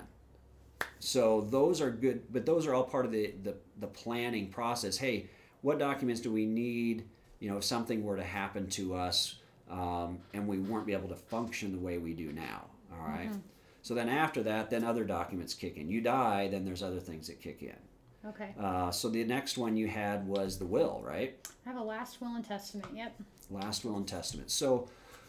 So 1.00 1.42
those 1.50 1.82
are 1.82 1.92
good, 1.92 2.24
but 2.32 2.46
those 2.46 2.68
are 2.68 2.74
all 2.74 2.84
part 2.84 3.06
of 3.06 3.12
the, 3.12 3.34
the, 3.44 3.56
the 3.80 3.88
planning 3.88 4.50
process. 4.50 4.98
Hey, 4.98 5.28
what 5.62 5.80
documents 5.80 6.22
do 6.22 6.32
we 6.32 6.46
need? 6.46 7.06
You 7.40 7.50
know, 7.50 7.58
if 7.58 7.64
something 7.64 8.04
were 8.04 8.18
to 8.18 8.24
happen 8.24 8.68
to 8.72 8.96
us 8.96 9.36
um, 9.70 10.20
and 10.34 10.48
we 10.48 10.60
weren't 10.60 10.86
be 10.86 10.94
able 10.94 11.10
to 11.10 11.16
function 11.16 11.72
the 11.72 11.80
way 11.80 11.98
we 11.98 12.14
do 12.14 12.32
now. 12.32 12.66
All 12.92 13.08
right? 13.08 13.30
So 13.82 13.94
then 13.94 14.10
after 14.10 14.42
that, 14.44 14.70
then 14.70 14.84
other 14.84 15.04
documents 15.04 15.54
kick 15.54 15.78
in. 15.78 15.90
You 15.90 16.02
die, 16.02 16.48
then 16.48 16.66
there's 16.66 16.82
other 16.84 17.00
things 17.00 17.28
that 17.28 17.40
kick 17.42 17.62
in. 17.62 17.76
Okay. 18.28 18.56
Uh, 18.60 18.90
so 18.92 19.10
the 19.10 19.24
next 19.24 19.58
one 19.58 19.78
you 19.78 19.88
had 19.88 20.28
was 20.28 20.58
the 20.58 20.66
will, 20.66 21.02
right? 21.04 21.36
I 21.66 21.70
have 21.70 21.78
a 21.78 21.84
last 21.84 22.22
will 22.22 22.36
and 22.36 22.46
testament. 22.46 22.88
Yep. 22.96 23.14
last 23.50 23.86
will 23.86 23.98
and 23.98 24.08
testament. 24.08 24.50
So, 24.50 24.88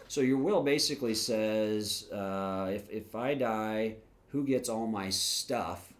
so 0.08 0.20
your 0.20 0.38
will 0.38 0.62
basically 0.62 1.14
says 1.14 2.10
uh, 2.12 2.70
if 2.72 2.88
if 2.90 3.14
I 3.14 3.34
die, 3.34 3.96
who 4.28 4.44
gets 4.44 4.68
all 4.68 4.86
my 4.86 5.10
stuff 5.10 5.92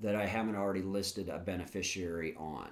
that 0.00 0.14
I 0.14 0.26
haven't 0.26 0.56
already 0.56 0.82
listed 0.82 1.28
a 1.28 1.38
beneficiary 1.38 2.34
on. 2.36 2.68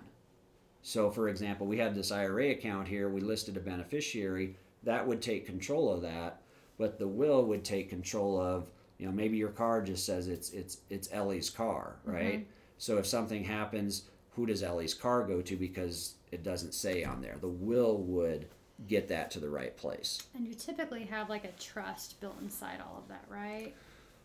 So, 0.83 1.11
for 1.11 1.29
example, 1.29 1.67
we 1.67 1.79
had 1.79 1.95
this 1.95 2.11
IRA 2.11 2.51
account 2.51 2.89
here. 2.89 3.09
We 3.09 3.21
listed 3.21 3.57
a 3.57 3.61
beneficiary 3.61 4.57
that 4.83 5.07
would 5.07 5.23
take 5.23 5.47
control 5.47 5.93
of 5.93 6.03
that, 6.03 6.43
but 6.79 6.99
the 6.99 7.07
will 7.07 7.45
would 7.45 7.65
take 7.65 7.89
control 7.89 8.41
of 8.41 8.71
you 8.99 9.07
know 9.07 9.13
maybe 9.13 9.37
your 9.37 9.51
car 9.51 9.83
just 9.83 10.07
says 10.07 10.29
it's 10.29 10.51
it's 10.51 10.79
it's 10.91 11.09
Ellie's 11.13 11.51
car, 11.51 11.97
right? 12.05 12.47
So 12.83 12.99
if 12.99 13.07
something 13.07 13.45
happens, 13.45 14.07
who 14.35 14.45
does 14.45 14.65
Ellie's 14.65 14.93
car 14.93 15.23
go 15.23 15.41
to 15.41 15.55
because 15.55 16.15
it 16.33 16.43
doesn't 16.43 16.75
say 16.75 17.05
on 17.05 17.23
there? 17.23 17.37
The 17.41 17.47
will 17.47 17.99
would 17.99 18.49
get 18.89 19.07
that 19.07 19.31
to 19.31 19.39
the 19.39 19.49
right 19.49 19.77
place. 19.77 20.21
And 20.35 20.49
you 20.49 20.55
typically 20.55 21.05
have 21.05 21.29
like 21.31 21.45
a 21.45 21.53
trust 21.63 22.21
built 22.21 22.35
inside 22.43 22.81
all 22.81 22.99
of 22.99 23.07
that, 23.07 23.25
right? 23.29 23.73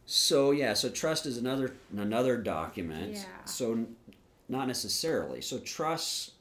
So 0.07 0.49
yeah, 0.49 0.73
so 0.73 0.89
trust 0.89 1.27
is 1.27 1.37
another 1.37 1.75
another 1.95 2.35
document. 2.35 3.17
Yeah. 3.17 3.25
So 3.45 3.73
n- 3.73 3.95
not 4.49 4.65
necessarily. 4.65 5.41
So 5.41 5.59
trusts 5.59 6.31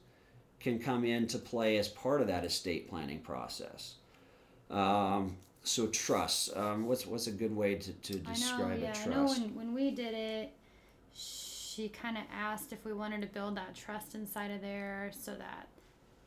can 0.59 0.79
come 0.79 1.05
into 1.05 1.37
play 1.37 1.77
as 1.77 1.87
part 1.87 2.23
of 2.23 2.29
that 2.29 2.47
estate 2.47 2.89
planning 2.89 3.19
process. 3.19 3.97
Um, 4.71 5.37
so 5.65 5.89
trusts. 5.89 6.49
Um, 6.57 6.87
what's 6.87 7.05
what's 7.05 7.27
a 7.27 7.33
good 7.33 7.55
way 7.55 7.75
to, 7.75 7.93
to 7.93 8.15
I 8.15 8.29
know. 8.29 8.33
describe 8.33 8.81
Yeah. 8.81 8.95
a 8.99 9.03
I 9.03 9.05
know 9.05 9.27
trust? 9.27 9.41
when 9.43 9.55
when 9.55 9.75
we 9.75 9.91
did 9.91 10.15
it, 10.15 10.53
she 11.77 11.89
kind 11.91 12.17
of 12.17 12.25
asked 12.33 12.73
if 12.73 12.85
we 12.85 12.93
wanted 12.95 13.21
to 13.21 13.27
build 13.27 13.57
that 13.57 13.75
trust 13.75 14.15
inside 14.15 14.51
of 14.51 14.63
there, 14.63 15.11
so 15.13 15.35
that 15.35 15.69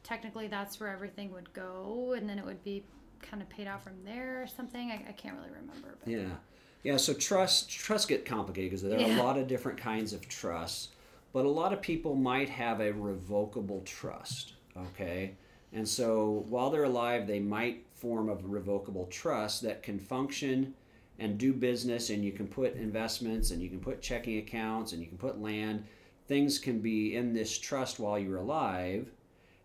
technically 0.04 0.48
that's 0.48 0.80
where 0.80 0.90
everything 0.90 1.32
would 1.34 1.52
go, 1.54 2.14
and 2.16 2.30
then 2.30 2.38
it 2.38 2.46
would 2.46 2.64
be 2.64 2.84
kind 3.22 3.42
of 3.42 3.50
paid 3.50 3.68
off 3.68 3.84
from 3.84 4.04
there 4.06 4.44
or 4.44 4.48
something. 4.48 4.92
I, 4.92 5.06
I 5.10 5.12
can't 5.14 5.36
really 5.36 5.50
remember. 5.50 5.98
But 6.04 6.12
Yeah, 6.12 6.36
yeah. 6.84 6.98
So 6.98 7.14
trust 7.14 7.70
trusts 7.70 8.06
get 8.06 8.26
complicated 8.26 8.70
because 8.72 8.84
there 8.84 9.00
are 9.00 9.08
Yeah. 9.08 9.20
a 9.20 9.24
lot 9.24 9.38
of 9.38 9.48
different 9.48 9.80
kinds 9.80 10.14
of 10.14 10.28
trusts, 10.30 10.90
but 11.34 11.46
a 11.46 11.50
lot 11.50 11.74
of 11.74 11.82
people 11.82 12.16
might 12.16 12.50
have 12.50 12.80
a 12.80 12.92
revocable 12.92 13.82
trust. 13.86 14.54
Okay, 14.78 15.36
and 15.74 15.88
so 15.88 16.46
while 16.48 16.70
they're 16.70 16.84
alive, 16.84 17.26
they 17.26 17.40
might 17.40 17.86
form 17.96 18.30
a 18.30 18.36
revocable 18.36 19.08
trust 19.08 19.64
that 19.64 19.82
can 19.82 20.00
function 20.00 20.76
and 21.20 21.38
do 21.38 21.54
business, 21.54 22.10
and 22.10 22.24
you 22.24 22.32
can 22.32 22.48
put 22.48 22.76
investments, 22.76 23.52
and 23.52 23.62
you 23.62 23.70
can 23.70 23.80
put 23.80 24.02
checking 24.02 24.38
accounts, 24.38 24.94
and 24.94 25.02
you 25.02 25.08
can 25.08 25.18
put 25.18 25.42
land. 25.42 25.86
Things 26.28 26.60
can 26.60 26.80
be 26.80 27.16
in 27.16 27.34
this 27.34 27.58
trust 27.58 28.00
while 28.00 28.18
you're 28.18 28.38
alive. 28.38 29.12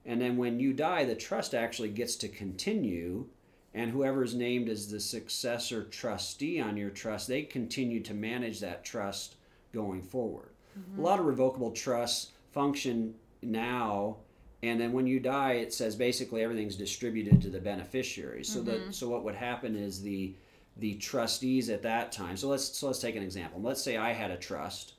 And 0.06 0.20
then 0.20 0.36
when 0.36 0.60
you 0.60 0.72
die, 0.72 1.04
the 1.04 1.14
trust 1.14 1.54
actually 1.54 1.90
gets 1.90 2.16
to 2.16 2.28
continue, 2.28 3.26
and 3.72 3.90
whoever's 3.90 4.34
named 4.34 4.68
as 4.68 4.90
the 4.90 5.00
successor 5.00 5.84
trustee 5.84 6.60
on 6.60 6.76
your 6.76 6.90
trust, 6.90 7.28
they 7.28 7.42
continue 7.42 8.00
to 8.00 8.14
manage 8.14 8.60
that 8.60 8.84
trust 8.84 9.36
going 9.72 10.02
forward. 10.02 10.50
Mm-hmm. 10.78 11.00
A 11.00 11.02
lot 11.02 11.20
of 11.20 11.26
revocable 11.26 11.70
trusts 11.70 12.32
function 12.52 13.14
now, 13.42 14.16
and 14.62 14.80
then 14.80 14.92
when 14.92 15.06
you 15.06 15.20
die, 15.20 15.52
it 15.54 15.74
says 15.74 15.96
basically 15.96 16.42
everything's 16.42 16.76
distributed 16.76 17.42
to 17.42 17.50
the 17.50 17.60
beneficiaries. 17.60 18.48
So 18.48 18.62
that 18.62 18.80
mm-hmm. 18.80 18.90
so 18.90 19.08
what 19.08 19.24
would 19.24 19.34
happen 19.34 19.76
is 19.76 20.00
the 20.00 20.34
the 20.76 20.94
trustees 20.94 21.70
at 21.70 21.82
that 21.82 22.12
time. 22.12 22.36
So 22.36 22.48
let's 22.48 22.76
so 22.76 22.86
let's 22.86 22.98
take 22.98 23.16
an 23.16 23.22
example. 23.22 23.60
Let's 23.60 23.82
say 23.82 23.96
I 23.96 24.12
had 24.12 24.30
a 24.30 24.36
trust, 24.36 24.94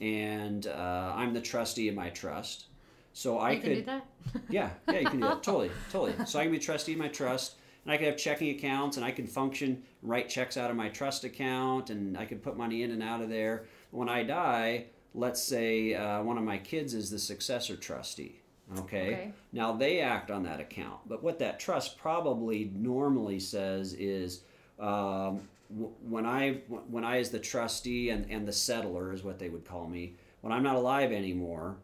and 0.00 0.66
uh, 0.66 1.12
I'm 1.14 1.34
the 1.34 1.40
trustee 1.40 1.88
of 1.88 1.94
my 1.94 2.10
trust. 2.10 2.66
So 3.12 3.38
I 3.38 3.52
you 3.52 3.60
could 3.60 3.68
can 3.70 3.78
do 3.78 3.84
that. 3.84 4.06
yeah, 4.50 4.70
yeah, 4.88 4.98
you 5.00 5.06
can 5.06 5.20
do 5.20 5.26
that. 5.26 5.42
totally, 5.42 5.70
totally. 5.90 6.14
So 6.26 6.38
I 6.38 6.44
can 6.44 6.52
be 6.52 6.58
trustee 6.58 6.92
of 6.92 6.98
my 6.98 7.08
trust, 7.08 7.56
and 7.84 7.92
I 7.92 7.96
could 7.96 8.06
have 8.06 8.16
checking 8.16 8.50
accounts, 8.50 8.96
and 8.96 9.04
I 9.04 9.10
can 9.10 9.26
function, 9.26 9.82
write 10.02 10.28
checks 10.28 10.56
out 10.56 10.70
of 10.70 10.76
my 10.76 10.88
trust 10.88 11.24
account, 11.24 11.90
and 11.90 12.16
I 12.16 12.24
can 12.24 12.38
put 12.38 12.56
money 12.56 12.82
in 12.82 12.92
and 12.92 13.02
out 13.02 13.20
of 13.20 13.28
there. 13.28 13.64
When 13.90 14.08
I 14.08 14.22
die, 14.22 14.86
let's 15.14 15.42
say 15.42 15.94
uh, 15.94 16.22
one 16.22 16.38
of 16.38 16.44
my 16.44 16.58
kids 16.58 16.94
is 16.94 17.10
the 17.10 17.18
successor 17.18 17.76
trustee. 17.76 18.40
Okay? 18.78 19.06
Okay. 19.06 19.32
Now 19.52 19.72
they 19.72 20.00
act 20.00 20.30
on 20.30 20.44
that 20.44 20.60
account, 20.60 21.00
but 21.08 21.24
what 21.24 21.40
that 21.40 21.58
trust 21.58 21.98
probably 21.98 22.70
normally 22.74 23.40
says 23.40 23.94
is. 23.94 24.42
Um, 24.80 25.40
w- 25.70 25.92
when 26.08 26.26
I 26.26 26.54
when 26.88 27.04
I 27.04 27.18
as 27.18 27.30
the 27.30 27.38
trustee 27.38 28.10
and, 28.10 28.26
and 28.30 28.48
the 28.48 28.52
settlor 28.52 29.14
is 29.14 29.22
what 29.22 29.38
they 29.38 29.48
would 29.48 29.64
call 29.64 29.86
me 29.86 30.14
when 30.40 30.52
I'm 30.52 30.62
not 30.62 30.76
alive 30.76 31.12
anymore, 31.12 31.76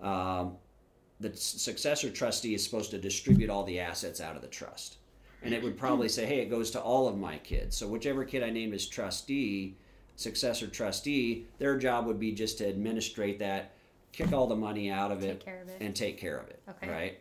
um, 0.00 0.56
the 1.20 1.34
successor 1.36 2.10
trustee 2.10 2.54
is 2.54 2.64
supposed 2.64 2.90
to 2.90 2.98
distribute 2.98 3.50
all 3.50 3.62
the 3.64 3.78
assets 3.78 4.20
out 4.20 4.36
of 4.36 4.42
the 4.42 4.48
trust. 4.48 4.96
And 5.42 5.54
it 5.54 5.62
would 5.62 5.78
probably 5.78 6.08
say, 6.08 6.26
hey, 6.26 6.40
it 6.40 6.50
goes 6.50 6.70
to 6.72 6.80
all 6.80 7.08
of 7.08 7.16
my 7.16 7.38
kids. 7.38 7.76
So 7.76 7.86
whichever 7.86 8.24
kid 8.24 8.42
I 8.42 8.50
named 8.50 8.74
as 8.74 8.86
trustee, 8.86 9.74
successor 10.16 10.66
trustee, 10.66 11.46
their 11.58 11.78
job 11.78 12.06
would 12.06 12.20
be 12.20 12.32
just 12.32 12.58
to 12.58 12.68
administrate 12.68 13.38
that, 13.38 13.72
kick 14.12 14.32
all 14.32 14.46
the 14.46 14.56
money 14.56 14.90
out 14.90 15.10
of 15.10 15.22
it, 15.22 15.42
of 15.46 15.68
it. 15.68 15.76
and 15.80 15.94
take 15.96 16.18
care 16.18 16.36
of 16.38 16.48
it. 16.48 16.60
Okay. 16.68 16.90
Right? 16.90 17.18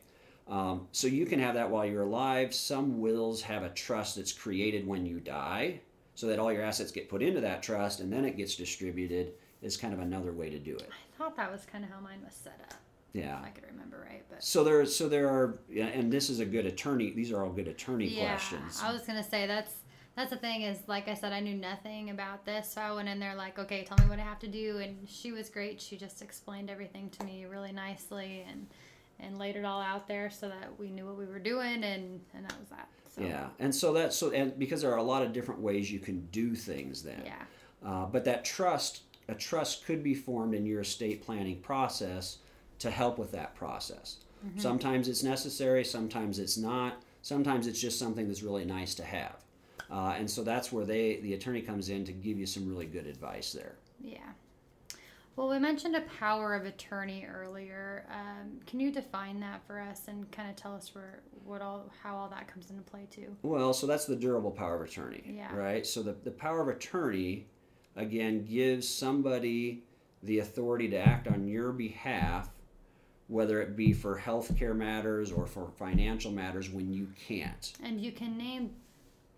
Um, 0.50 0.88
so 0.92 1.08
you 1.08 1.26
can 1.26 1.40
have 1.40 1.54
that 1.56 1.70
while 1.70 1.86
you're 1.86 2.04
alive. 2.04 2.54
Some 2.54 3.00
wills 3.00 3.42
have 3.44 3.64
a 3.64 3.70
trust 3.70 4.16
that's 4.16 4.34
created 4.34 4.88
when 4.88 5.06
you 5.06 5.20
die, 5.20 5.80
so 6.16 6.28
that 6.28 6.40
all 6.40 6.52
your 6.52 6.64
assets 6.64 6.92
get 6.92 7.08
put 7.08 7.22
into 7.22 7.40
that 7.42 7.62
trust 7.62 8.00
and 8.00 8.12
then 8.12 8.26
it 8.26 8.36
gets 8.36 8.56
distributed. 8.56 9.34
Is 9.62 9.76
kind 9.76 9.94
of 9.94 10.00
another 10.00 10.32
way 10.32 10.50
to 10.50 10.58
do 10.58 10.74
it. 10.74 10.88
I 10.90 11.18
thought 11.18 11.36
that 11.36 11.52
was 11.52 11.66
kind 11.66 11.84
of 11.84 11.90
how 11.92 12.00
mine 12.00 12.22
was 12.24 12.34
set 12.34 12.62
up. 12.70 12.76
Yeah. 13.12 13.40
If 13.40 13.46
I 13.46 13.50
could 13.50 13.66
remember 13.70 14.06
right, 14.10 14.24
but 14.30 14.42
So 14.42 14.64
there, 14.64 14.86
so 14.86 15.10
there 15.10 15.28
are, 15.28 15.60
yeah, 15.70 15.88
and 15.88 16.10
this 16.12 16.30
is 16.30 16.40
a 16.40 16.46
good 16.46 16.66
attorney. 16.66 17.12
These 17.12 17.32
are 17.34 17.44
all 17.44 17.52
good 17.52 17.68
attorney 17.68 18.08
yeah, 18.08 18.30
questions. 18.30 18.80
I 18.82 18.94
was 18.94 19.02
gonna 19.02 19.24
say 19.24 19.48
that's 19.48 19.74
that's 20.16 20.30
the 20.30 20.38
thing 20.38 20.62
is 20.64 20.80
like 20.88 21.08
I 21.08 21.14
said 21.14 21.34
I 21.34 21.40
knew 21.40 21.56
nothing 21.56 22.10
about 22.10 22.46
this, 22.46 22.72
so 22.72 22.82
I 22.82 22.92
went 22.94 23.10
in 23.10 23.20
there 23.20 23.36
like, 23.36 23.60
okay, 23.60 23.84
tell 23.84 23.98
me 23.98 24.10
what 24.10 24.20
I 24.20 24.24
have 24.24 24.40
to 24.40 24.48
do, 24.48 24.78
and 24.78 25.08
she 25.08 25.32
was 25.32 25.50
great. 25.50 25.82
She 25.82 25.98
just 25.98 26.22
explained 26.22 26.70
everything 26.70 27.10
to 27.12 27.26
me 27.26 27.46
really 27.46 27.72
nicely 27.72 28.46
and 28.50 28.68
and 29.20 29.38
laid 29.38 29.56
it 29.56 29.66
all 29.66 29.82
out 29.82 30.08
there 30.08 30.30
so 30.30 30.48
that 30.48 30.78
we 30.80 30.90
knew 30.90 31.06
what 31.06 31.18
we 31.18 31.26
were 31.26 31.40
doing, 31.40 31.84
and 31.84 32.22
and 32.34 32.46
that 32.46 32.60
was 32.60 32.70
that. 32.70 32.88
So, 33.16 33.22
Yeah, 33.22 33.48
and 33.60 33.74
so 33.74 33.94
that 33.94 34.14
so 34.14 34.32
and 34.32 34.58
because 34.58 34.82
there 34.82 34.92
are 34.92 34.98
a 34.98 35.04
lot 35.04 35.24
of 35.24 35.34
different 35.34 35.62
ways 35.62 35.92
you 35.92 36.00
can 36.00 36.28
do 36.32 36.56
things. 36.56 37.04
Then, 37.04 37.22
yeah, 37.26 37.44
Uh, 37.84 38.06
but 38.06 38.24
that 38.26 38.46
trust, 38.46 39.04
a 39.28 39.36
trust 39.36 39.86
could 39.86 40.04
be 40.04 40.14
formed 40.14 40.54
in 40.54 40.66
your 40.66 40.82
estate 40.82 41.24
planning 41.24 41.60
process 41.62 42.38
to 42.80 42.90
help 42.90 43.18
with 43.18 43.32
that 43.32 43.56
process. 43.56 44.18
Sometimes 44.58 45.10
it's 45.10 45.22
necessary, 45.22 45.84
sometimes 45.84 46.40
it's 46.40 46.58
not. 46.58 47.04
Sometimes 47.22 47.68
it's 47.68 47.82
just 47.82 48.00
something 48.00 48.26
that's 48.28 48.42
really 48.42 48.64
nice 48.64 48.96
to 48.96 49.04
have. 49.04 49.44
Uh, 49.92 50.16
and 50.18 50.30
so 50.32 50.44
that's 50.44 50.72
where 50.72 50.86
they, 50.86 51.18
the 51.18 51.34
attorney 51.34 51.62
comes 51.62 51.90
in 51.90 52.06
to 52.06 52.14
give 52.14 52.38
you 52.38 52.46
some 52.46 52.66
really 52.70 52.86
good 52.86 53.06
advice 53.06 53.52
there. 53.52 53.76
Yeah. 54.02 54.20
Well, 55.40 55.48
we 55.48 55.58
mentioned 55.58 55.96
a 55.96 56.02
power 56.02 56.54
of 56.54 56.66
attorney 56.66 57.26
earlier. 57.26 58.06
Um, 58.12 58.60
can 58.68 58.82
you 58.82 58.92
define 58.92 59.40
that 59.40 59.66
for 59.66 59.80
us 59.80 60.10
and 60.10 60.30
kind 60.34 60.50
of 60.50 60.58
tell 60.58 60.76
us 60.76 60.94
where 60.94 61.22
what 61.46 61.62
all 61.62 61.90
how 62.04 62.18
all 62.18 62.28
that 62.28 62.50
comes 62.50 62.70
into 62.72 62.82
play 62.82 63.08
too? 63.10 63.34
Well, 63.42 63.74
so 63.74 63.88
that's 63.88 64.04
the 64.04 64.18
durable 64.18 64.52
power 64.52 64.76
of 64.84 64.90
attorney, 64.90 65.24
Yeah. 65.26 65.56
right? 65.56 65.88
So 65.88 66.04
the, 66.04 66.12
the 66.26 66.32
power 66.32 66.60
of 66.60 66.68
attorney, 66.68 67.48
again, 67.96 68.44
gives 68.44 68.86
somebody 68.86 69.86
the 70.24 70.40
authority 70.40 70.90
to 70.90 70.98
act 70.98 71.26
on 71.30 71.48
your 71.48 71.72
behalf, 71.72 72.50
whether 73.28 73.62
it 73.62 73.78
be 73.78 73.94
for 73.94 74.20
healthcare 74.20 74.76
matters 74.76 75.32
or 75.32 75.48
for 75.48 75.70
financial 75.70 76.32
matters 76.34 76.70
when 76.70 76.92
you 76.92 77.08
can't. 77.28 77.72
And 77.82 78.02
you 78.02 78.12
can 78.12 78.38
name 78.38 78.72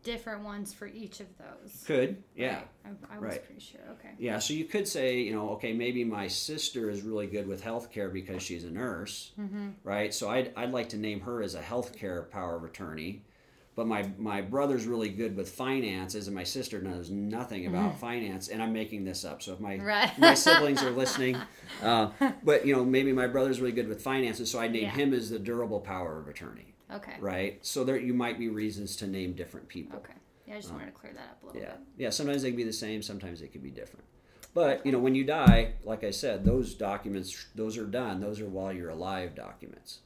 different 0.04 0.44
ones 0.44 0.74
for 0.74 0.88
each 0.88 1.20
of 1.20 1.28
those. 1.38 1.84
Could, 1.86 2.24
yeah. 2.36 2.56
Right. 2.56 2.96
I, 3.12 3.16
I 3.16 3.20
was 3.20 3.30
Right. 3.30 3.46
pretty 3.46 3.62
sure. 3.62 3.82
Okay. 4.00 4.10
Yeah, 4.18 4.40
so 4.40 4.54
you 4.54 4.66
could 4.66 4.88
say, 4.88 5.20
you 5.22 5.34
know, 5.34 5.50
okay, 5.52 5.74
maybe 5.74 6.04
my 6.04 6.28
sister 6.28 6.90
is 6.90 7.02
really 7.02 7.28
good 7.28 7.48
with 7.48 7.64
healthcare 7.64 8.12
because 8.12 8.42
she's 8.44 8.64
a 8.64 8.70
nurse, 8.72 9.32
right? 9.84 10.14
So 10.14 10.30
I'd, 10.30 10.52
I'd 10.56 10.72
like 10.72 10.90
to 10.90 10.98
name 10.98 11.22
her 11.22 11.42
as 11.42 11.56
a 11.56 11.62
healthcare 11.62 12.30
power 12.30 12.56
of 12.56 12.64
attorney. 12.64 13.24
But 13.74 13.88
my, 13.88 14.10
my 14.18 14.42
brother's 14.42 14.86
really 14.86 15.08
good 15.08 15.38
with 15.38 15.50
finances, 15.50 16.28
and 16.28 16.36
my 16.36 16.44
sister 16.44 16.82
knows 16.82 17.10
nothing 17.10 17.68
about 17.68 17.98
finance, 18.00 18.50
and 18.50 18.62
I'm 18.62 18.74
making 18.74 19.06
this 19.06 19.24
up. 19.24 19.42
So 19.42 19.54
if 19.54 19.62
my 19.62 19.78
Right. 19.78 20.12
my 20.20 20.34
siblings 20.34 20.84
are 20.84 20.92
listening, 20.92 21.42
uh, 21.82 22.10
but 22.44 22.66
you 22.66 22.76
know 22.76 22.84
maybe 22.84 23.14
my 23.14 23.28
brother's 23.28 23.62
really 23.62 23.72
good 23.72 23.88
with 23.88 24.02
finances, 24.02 24.52
so 24.52 24.60
I 24.60 24.68
name 24.68 24.84
Yeah. 24.84 24.90
him 24.92 25.14
as 25.14 25.30
the 25.30 25.40
durable 25.40 25.80
power 25.80 26.20
of 26.20 26.28
attorney, 26.28 26.74
Okay. 26.94 27.14
right? 27.20 27.60
So 27.66 27.84
there 27.84 27.98
you 27.98 28.14
might 28.14 28.38
be 28.38 28.50
reasons 28.50 28.96
to 28.98 29.08
name 29.08 29.34
different 29.34 29.68
people. 29.68 29.98
Okay. 30.00 30.14
Yeah, 30.48 30.56
I 30.56 30.58
just 30.58 30.72
wanted 30.72 30.88
to 30.88 30.92
clear 30.92 31.14
that 31.14 31.22
up 31.22 31.44
a 31.44 31.46
little 31.48 31.62
Yeah, 31.62 31.70
bit. 31.70 31.80
yeah. 31.98 32.10
Sometimes 32.10 32.42
they 32.42 32.50
can 32.50 32.58
be 32.58 32.64
the 32.64 32.74
same. 32.74 33.02
Sometimes 33.02 33.40
they 33.40 33.48
can 33.48 33.62
be 33.62 33.70
different. 33.72 34.06
But 34.54 34.86
you 34.86 34.92
know, 34.92 35.00
when 35.00 35.16
you 35.16 35.24
die, 35.24 35.74
like 35.84 36.04
I 36.04 36.12
said, 36.12 36.44
those 36.44 36.74
documents, 36.74 37.46
those 37.56 37.78
are 37.78 37.86
done. 37.86 38.20
Those 38.20 38.42
are 38.42 38.48
while 38.50 38.74
you're 38.74 38.90
alive 38.90 39.34
documents. 39.36 40.00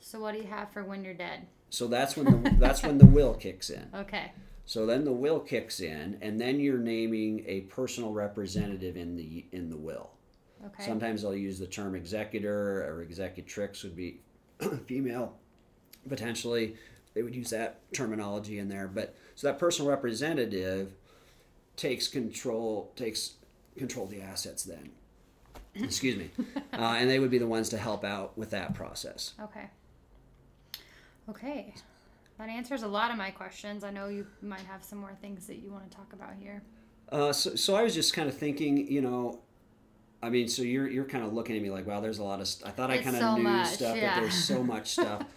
So 0.00 0.20
what 0.20 0.32
do 0.34 0.38
you 0.40 0.46
have 0.48 0.70
for 0.72 0.84
when 0.84 1.04
you're 1.04 1.14
dead? 1.14 1.46
So 1.70 1.86
that's 1.86 2.16
when 2.16 2.26
the 2.42 2.50
that's 2.58 2.82
when 2.82 2.98
the 2.98 3.06
will 3.06 3.34
kicks 3.34 3.70
in. 3.70 3.88
Okay. 3.94 4.32
So 4.66 4.84
then 4.84 5.04
the 5.04 5.12
will 5.12 5.40
kicks 5.40 5.80
in, 5.80 6.18
and 6.20 6.38
then 6.38 6.60
you're 6.60 6.76
naming 6.78 7.42
a 7.46 7.62
personal 7.62 8.12
representative 8.12 8.98
in 8.98 9.16
the 9.16 9.46
in 9.52 9.70
the 9.70 9.76
will. 9.78 10.10
Okay. 10.66 10.84
Sometimes 10.84 11.24
I'll 11.24 11.34
use 11.34 11.58
the 11.58 11.66
term 11.66 11.94
executor 11.94 12.82
or 12.84 13.00
executrix 13.02 13.82
would 13.84 13.96
be 13.96 14.20
female. 14.86 15.36
Potentially, 16.08 16.76
they 17.14 17.22
would 17.22 17.34
use 17.34 17.50
that 17.50 17.80
terminology 17.92 18.58
in 18.58 18.68
there. 18.68 18.88
But 18.88 19.14
so 19.34 19.46
that 19.46 19.58
personal 19.58 19.90
representative 19.90 20.92
takes 21.76 22.08
control 22.08 22.92
takes 22.96 23.34
control 23.76 24.04
of 24.06 24.10
the 24.10 24.22
assets 24.22 24.64
then. 24.64 24.90
Excuse 25.74 26.16
me, 26.16 26.30
uh, 26.72 26.96
and 26.98 27.08
they 27.08 27.20
would 27.20 27.30
be 27.30 27.38
the 27.38 27.46
ones 27.46 27.68
to 27.68 27.78
help 27.78 28.04
out 28.04 28.36
with 28.36 28.50
that 28.50 28.74
process. 28.74 29.34
Okay. 29.40 29.70
Okay. 31.28 31.74
That 32.38 32.48
answers 32.48 32.82
a 32.82 32.88
lot 32.88 33.10
of 33.10 33.16
my 33.16 33.30
questions. 33.30 33.84
I 33.84 33.90
know 33.90 34.08
you 34.08 34.26
might 34.42 34.60
have 34.60 34.82
some 34.82 34.98
more 34.98 35.14
things 35.20 35.46
that 35.46 35.56
you 35.56 35.70
want 35.70 35.90
to 35.90 35.96
talk 35.96 36.12
about 36.12 36.34
here. 36.40 36.62
Uh, 37.10 37.32
so, 37.32 37.54
so 37.56 37.74
I 37.74 37.82
was 37.82 37.94
just 37.94 38.12
kind 38.12 38.28
of 38.28 38.36
thinking, 38.36 38.90
you 38.90 39.00
know, 39.00 39.40
I 40.22 40.30
mean, 40.30 40.48
so 40.48 40.62
you're 40.62 40.88
you're 40.88 41.04
kind 41.04 41.24
of 41.24 41.32
looking 41.32 41.56
at 41.56 41.62
me 41.62 41.70
like, 41.70 41.86
wow, 41.86 42.00
there's 42.00 42.18
a 42.18 42.24
lot 42.24 42.40
of. 42.40 42.48
St- 42.48 42.68
I 42.68 42.72
thought 42.72 42.90
I 42.90 42.98
kind 42.98 43.16
of 43.16 43.22
so 43.22 43.36
knew 43.36 43.42
much, 43.42 43.68
stuff, 43.68 43.96
yeah. 43.96 44.14
but 44.14 44.20
there's 44.22 44.44
so 44.44 44.62
much 44.62 44.92
stuff. 44.92 45.22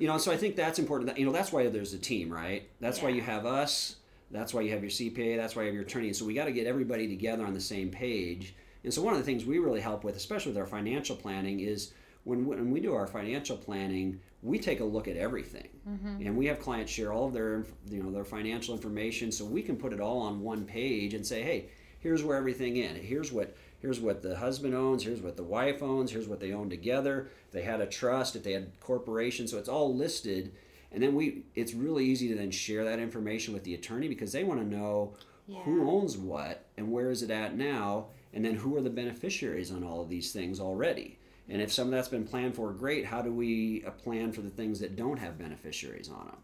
you 0.00 0.06
know, 0.06 0.16
so 0.16 0.32
I 0.32 0.36
think 0.38 0.56
that's 0.56 0.78
important. 0.78 1.08
That, 1.08 1.18
you 1.18 1.26
know, 1.26 1.32
that's 1.32 1.52
why 1.52 1.68
there's 1.68 1.92
a 1.92 1.98
team, 1.98 2.32
right? 2.32 2.66
That's 2.80 3.02
why 3.02 3.10
you 3.10 3.20
have 3.20 3.44
us. 3.44 3.96
That's 4.30 4.54
why 4.54 4.62
you 4.62 4.70
have 4.72 4.80
your 4.80 4.90
CPA. 4.90 5.36
That's 5.36 5.54
why 5.54 5.62
you 5.62 5.66
have 5.66 5.74
your 5.74 5.84
attorney. 5.84 6.12
So 6.14 6.24
we 6.24 6.32
got 6.32 6.46
to 6.46 6.52
get 6.52 6.66
everybody 6.66 7.06
together 7.06 7.44
on 7.44 7.52
the 7.52 7.60
same 7.60 7.90
page. 7.90 8.54
And 8.82 8.94
so 8.94 9.02
one 9.02 9.12
of 9.12 9.18
the 9.18 9.26
things 9.26 9.44
we 9.44 9.58
really 9.58 9.80
help 9.80 10.02
with, 10.02 10.16
especially 10.16 10.52
with 10.52 10.58
our 10.58 10.66
financial 10.66 11.14
planning, 11.14 11.60
is 11.60 11.92
when 12.24 12.46
when 12.46 12.70
we 12.70 12.80
do 12.80 12.94
our 12.94 13.06
financial 13.06 13.56
planning, 13.56 14.20
we 14.42 14.58
take 14.58 14.80
a 14.80 14.84
look 14.84 15.06
at 15.06 15.16
everything, 15.16 15.68
mm-hmm. 15.88 16.26
and 16.26 16.36
we 16.36 16.46
have 16.46 16.60
clients 16.60 16.90
share 16.90 17.12
all 17.12 17.26
of 17.26 17.34
their 17.34 17.64
you 17.90 18.02
know 18.02 18.10
their 18.10 18.24
financial 18.24 18.74
information, 18.74 19.30
so 19.30 19.44
we 19.44 19.62
can 19.62 19.76
put 19.76 19.92
it 19.92 20.00
all 20.00 20.20
on 20.20 20.40
one 20.40 20.64
page 20.64 21.12
and 21.14 21.26
say, 21.26 21.42
hey, 21.42 21.68
here's 21.98 22.22
where 22.22 22.36
everything 22.36 22.76
in. 22.78 22.96
Here's 22.96 23.32
what 23.32 23.54
here's 23.80 24.00
what 24.00 24.22
the 24.22 24.36
husband 24.36 24.74
owns. 24.74 25.04
Here's 25.04 25.20
what 25.20 25.36
the 25.36 25.42
wife 25.42 25.82
owns. 25.82 26.12
Here's 26.12 26.28
what 26.28 26.40
they 26.40 26.52
own 26.52 26.70
together. 26.70 27.28
If 27.46 27.52
they 27.52 27.62
had 27.62 27.80
a 27.80 27.86
trust, 27.86 28.36
if 28.36 28.42
they 28.42 28.52
had 28.52 28.78
corporation, 28.80 29.48
so 29.48 29.58
it's 29.58 29.68
all 29.68 29.94
listed. 29.94 30.52
And 30.92 31.02
then 31.02 31.14
we, 31.14 31.44
it's 31.54 31.74
really 31.74 32.04
easy 32.04 32.28
to 32.28 32.34
then 32.34 32.50
share 32.50 32.84
that 32.84 32.98
information 32.98 33.54
with 33.54 33.64
the 33.64 33.74
attorney 33.74 34.08
because 34.08 34.32
they 34.32 34.44
want 34.44 34.60
to 34.60 34.66
know 34.66 35.14
who 35.64 35.90
owns 35.90 36.16
what 36.16 36.66
and 36.76 36.92
where 36.92 37.10
is 37.10 37.22
it 37.22 37.30
at 37.30 37.56
now, 37.56 38.06
and 38.32 38.44
then 38.44 38.54
who 38.54 38.76
are 38.76 38.80
the 38.80 38.90
beneficiaries 38.90 39.72
on 39.72 39.82
all 39.82 40.00
of 40.00 40.08
these 40.08 40.32
things 40.32 40.60
already. 40.60 41.18
And 41.48 41.60
if 41.60 41.72
some 41.72 41.88
of 41.88 41.90
that's 41.90 42.06
been 42.06 42.24
planned 42.24 42.54
for, 42.54 42.70
great. 42.72 43.04
How 43.04 43.20
do 43.22 43.32
we 43.32 43.82
uh, 43.84 43.90
plan 43.90 44.30
for 44.30 44.40
the 44.40 44.50
things 44.50 44.78
that 44.78 44.94
don't 44.94 45.18
have 45.18 45.36
beneficiaries 45.36 46.08
on 46.08 46.26
them? 46.26 46.36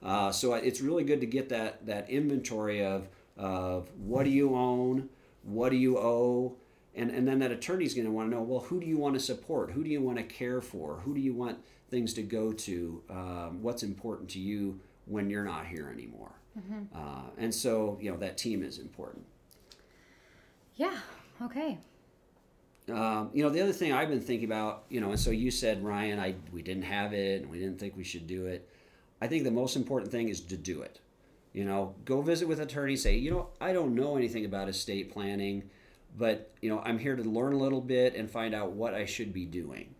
Uh, 0.00 0.30
so 0.30 0.54
it's 0.54 0.80
really 0.80 1.02
good 1.02 1.20
to 1.20 1.26
get 1.26 1.48
that 1.48 1.84
that 1.86 2.08
inventory 2.08 2.84
of 2.84 3.08
of 3.36 3.90
what 3.98 4.22
do 4.22 4.30
you 4.30 4.54
own, 4.54 5.08
what 5.42 5.70
do 5.70 5.76
you 5.76 5.98
owe, 5.98 6.54
and 6.94 7.10
and 7.10 7.26
then 7.26 7.38
that 7.40 7.50
attorney's 7.50 7.94
going 7.94 8.06
to 8.06 8.12
want 8.12 8.30
to 8.30 8.36
know, 8.36 8.42
well, 8.42 8.60
who 8.60 8.80
do 8.80 8.86
you 8.86 8.98
want 8.98 9.14
to 9.14 9.20
support? 9.20 9.70
Who 9.72 9.84
do 9.84 9.90
you 9.90 10.00
want 10.00 10.18
to 10.18 10.24
care 10.24 10.60
for? 10.60 11.00
Who 11.04 11.14
do 11.14 11.20
you 11.20 11.34
want 11.34 11.58
things 11.90 12.14
to 12.14 12.22
go 12.22 12.52
to? 12.52 13.02
Um, 13.10 13.62
what's 13.62 13.82
important 13.82 14.30
to 14.30 14.38
you 14.38 14.80
when 15.06 15.30
you're 15.30 15.44
not 15.44 15.66
here 15.66 15.90
anymore? 15.92 16.32
Uh, 16.94 17.30
and 17.38 17.54
so 17.54 17.98
you 18.00 18.10
know 18.10 18.16
that 18.18 18.38
team 18.38 18.62
is 18.62 18.78
important. 18.78 19.24
Yeah. 20.76 20.96
Okay. 21.42 21.78
Um, 22.92 23.30
you 23.32 23.42
know, 23.42 23.48
the 23.48 23.62
other 23.62 23.72
thing 23.72 23.92
I've 23.92 24.08
been 24.08 24.20
thinking 24.20 24.44
about, 24.44 24.84
you 24.90 25.00
know, 25.00 25.10
and 25.10 25.18
so 25.18 25.30
you 25.30 25.50
said, 25.50 25.82
Ryan, 25.82 26.20
I 26.20 26.34
we 26.52 26.62
didn't 26.62 26.82
have 26.82 27.12
it, 27.12 27.42
and 27.42 27.50
we 27.50 27.58
didn't 27.58 27.78
think 27.78 27.96
we 27.96 28.04
should 28.04 28.26
do 28.26 28.46
it. 28.46 28.68
I 29.20 29.26
think 29.26 29.44
the 29.44 29.50
most 29.50 29.74
important 29.74 30.10
thing 30.10 30.28
is 30.28 30.40
to 30.42 30.56
do 30.56 30.82
it. 30.82 31.00
You 31.52 31.64
know, 31.64 31.94
go 32.04 32.20
visit 32.20 32.46
with 32.46 32.60
attorney. 32.60 32.96
Say, 32.96 33.16
you 33.16 33.30
know, 33.30 33.48
I 33.60 33.72
don't 33.72 33.94
know 33.94 34.16
anything 34.16 34.44
about 34.44 34.68
estate 34.68 35.12
planning, 35.12 35.70
but 36.16 36.50
you 36.60 36.68
know, 36.70 36.80
I'm 36.84 36.98
here 36.98 37.16
to 37.16 37.22
learn 37.22 37.52
a 37.52 37.58
little 37.58 37.80
bit 37.80 38.14
and 38.14 38.30
find 38.30 38.54
out 38.54 38.72
what 38.72 38.94
I 38.94 39.04
should 39.04 39.32
be 39.32 39.44
doing. 39.44 39.94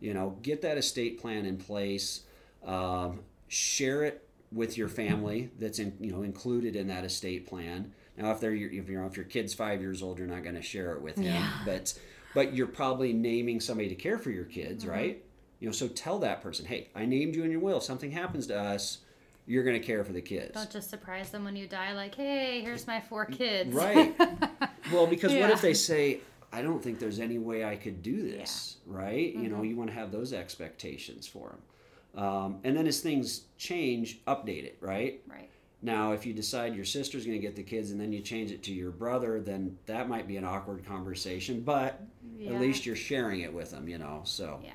You 0.00 0.14
know, 0.14 0.36
get 0.42 0.62
that 0.62 0.78
estate 0.78 1.20
plan 1.20 1.46
in 1.46 1.56
place. 1.56 2.22
Um, 2.64 3.20
share 3.48 4.04
it 4.04 4.26
with 4.52 4.76
your 4.76 4.88
family 4.88 5.50
that's 5.58 5.78
in, 5.78 5.96
you 6.00 6.10
know 6.12 6.22
included 6.22 6.76
in 6.76 6.88
that 6.88 7.04
estate 7.04 7.46
plan. 7.46 7.92
Now, 8.16 8.32
if 8.32 8.40
they're 8.40 8.52
your- 8.54 8.70
if 8.70 8.88
you're 8.88 9.04
if 9.06 9.16
your 9.16 9.24
kid's 9.24 9.54
five 9.54 9.80
years 9.80 10.02
old, 10.02 10.18
you're 10.18 10.26
not 10.26 10.42
going 10.42 10.56
to 10.56 10.62
share 10.62 10.92
it 10.94 11.00
with 11.02 11.16
him, 11.16 11.24
Yeah. 11.24 11.62
but 11.64 11.98
but 12.34 12.54
you're 12.54 12.66
probably 12.66 13.12
naming 13.12 13.60
somebody 13.60 13.88
to 13.88 13.94
care 13.94 14.18
for 14.18 14.30
your 14.30 14.44
kids, 14.44 14.86
right? 14.86 15.24
You 15.58 15.66
know, 15.68 15.72
so 15.72 15.88
tell 15.88 16.18
that 16.20 16.42
person, 16.42 16.64
hey, 16.66 16.88
I 16.94 17.06
named 17.06 17.34
you 17.34 17.42
in 17.44 17.50
your 17.50 17.60
will. 17.60 17.78
If 17.78 17.82
something 17.84 18.10
happens 18.12 18.46
to 18.48 18.58
us, 18.58 18.98
you're 19.46 19.64
going 19.64 19.80
to 19.80 19.84
care 19.86 20.04
for 20.04 20.12
the 20.12 20.20
kids. 20.22 20.52
Don't 20.54 20.70
just 20.70 20.90
surprise 20.90 21.30
them 21.30 21.44
when 21.44 21.56
you 21.56 21.66
die, 21.66 21.92
like, 21.92 22.14
hey, 22.14 22.60
here's 22.62 22.86
my 22.86 23.00
four 23.00 23.24
kids. 23.24 23.74
Right. 23.74 24.14
Well, 24.92 25.06
because 25.06 25.34
what 25.34 25.50
if 25.50 25.60
they 25.60 25.74
say, 25.74 26.20
I 26.52 26.62
don't 26.62 26.82
think 26.82 26.98
there's 26.98 27.20
any 27.20 27.38
way 27.38 27.64
I 27.64 27.76
could 27.76 28.02
do 28.02 28.22
this, 28.22 28.76
right? 28.86 29.32
You 29.32 29.42
Mm-hmm. 29.42 29.56
know, 29.56 29.62
you 29.62 29.76
want 29.76 29.90
to 29.90 29.94
have 29.94 30.10
those 30.12 30.32
expectations 30.32 31.26
for 31.26 31.50
them. 31.50 32.22
Um, 32.24 32.58
and 32.64 32.76
then 32.76 32.86
as 32.88 33.00
things 33.00 33.42
change, 33.56 34.24
update 34.24 34.64
it, 34.64 34.78
right? 34.80 35.20
right. 35.28 35.48
Now, 35.82 36.12
if 36.12 36.26
you 36.26 36.32
decide 36.34 36.74
your 36.74 36.84
sister's 36.84 37.24
going 37.24 37.38
to 37.40 37.46
get 37.46 37.54
the 37.56 37.62
kids 37.62 37.90
and 37.92 38.00
then 38.00 38.12
you 38.12 38.20
change 38.20 38.50
it 38.50 38.62
to 38.64 38.72
your 38.72 38.90
brother, 38.90 39.40
then 39.40 39.78
that 39.86 40.08
might 40.08 40.26
be 40.26 40.36
an 40.36 40.44
awkward 40.44 40.84
conversation, 40.84 41.60
but 41.62 42.00
Yeah. 42.38 42.52
at 42.54 42.60
least 42.60 42.84
you're 42.84 42.96
sharing 42.96 43.40
it 43.40 43.52
with 43.54 43.70
them, 43.70 43.88
you 43.88 43.96
know. 43.98 44.22
So, 44.24 44.60
Yeah. 44.62 44.72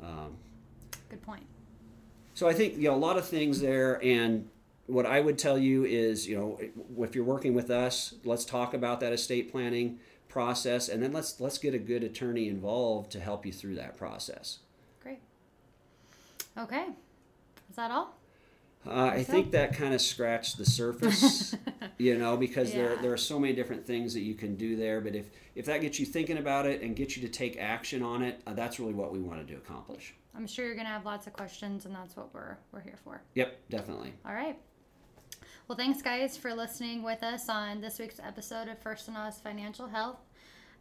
um, 0.00 0.36
Good 1.10 1.20
point. 1.22 1.44
so 2.34 2.48
I 2.48 2.54
think 2.54 2.76
you 2.76 2.84
know 2.88 2.94
a 2.94 2.96
lot 2.96 3.18
of 3.18 3.26
things 3.26 3.60
there, 3.60 4.02
and 4.02 4.48
what 4.86 5.06
I 5.06 5.20
would 5.20 5.38
tell 5.38 5.58
you 5.58 5.84
is, 5.84 6.26
you 6.26 6.36
know, 6.36 6.60
if 7.04 7.14
you're 7.14 7.24
working 7.24 7.54
with 7.54 7.70
us, 7.70 8.14
let's 8.24 8.44
talk 8.44 8.74
about 8.74 9.00
that 9.00 9.12
estate 9.12 9.50
planning 9.50 10.00
process, 10.28 10.88
and 10.88 11.02
then 11.02 11.12
let's 11.12 11.40
let's 11.40 11.58
get 11.58 11.74
a 11.74 11.78
good 11.78 12.02
attorney 12.02 12.48
involved 12.48 13.12
to 13.12 13.20
help 13.20 13.46
you 13.46 13.52
through 13.52 13.76
that 13.76 13.96
process. 13.96 14.58
Great. 15.02 15.20
Okay. 16.58 16.86
Is 17.70 17.76
that 17.76 17.90
all? 17.90 18.14
Uh, 18.84 19.10
I 19.12 19.22
so. 19.22 19.32
think 19.32 19.52
that 19.52 19.76
kind 19.76 19.94
of 19.94 20.00
scratched 20.00 20.58
the 20.58 20.64
surface, 20.64 21.54
you 21.98 22.18
know, 22.18 22.36
because 22.36 22.72
there 22.72 22.96
there 22.96 23.12
are 23.12 23.18
so 23.18 23.38
many 23.38 23.52
different 23.52 23.86
things 23.86 24.12
that 24.14 24.22
you 24.22 24.34
can 24.34 24.56
do 24.56 24.74
there. 24.74 25.00
But 25.00 25.14
if 25.14 25.26
if 25.54 25.66
that 25.66 25.82
gets 25.82 26.00
you 26.00 26.06
thinking 26.06 26.38
about 26.38 26.66
it 26.66 26.82
and 26.82 26.96
gets 26.96 27.16
you 27.16 27.22
to 27.22 27.32
take 27.32 27.56
action 27.58 28.02
on 28.02 28.22
it, 28.22 28.40
uh, 28.46 28.54
that's 28.54 28.80
really 28.80 28.94
what 28.94 29.12
we 29.12 29.20
wanted 29.20 29.46
to 29.48 29.54
accomplish. 29.54 30.14
I'm 30.34 30.46
sure 30.46 30.66
you're 30.66 30.74
gonna 30.74 30.88
have 30.88 31.04
lots 31.04 31.26
of 31.26 31.32
questions, 31.34 31.86
and 31.86 31.94
that's 31.94 32.16
what 32.16 32.34
we're 32.34 32.56
we're 32.72 32.80
here 32.80 32.98
for. 33.04 33.22
Yep, 33.34 33.68
definitely. 33.70 34.14
All 34.26 34.34
right. 34.34 34.58
Well, 35.72 35.78
thanks, 35.78 36.02
guys, 36.02 36.36
for 36.36 36.52
listening 36.52 37.02
with 37.02 37.22
us 37.22 37.48
on 37.48 37.80
this 37.80 37.98
week's 37.98 38.20
episode 38.20 38.68
of 38.68 38.78
Furstenau 38.84 39.32
Financial 39.32 39.86
Health. 39.86 40.18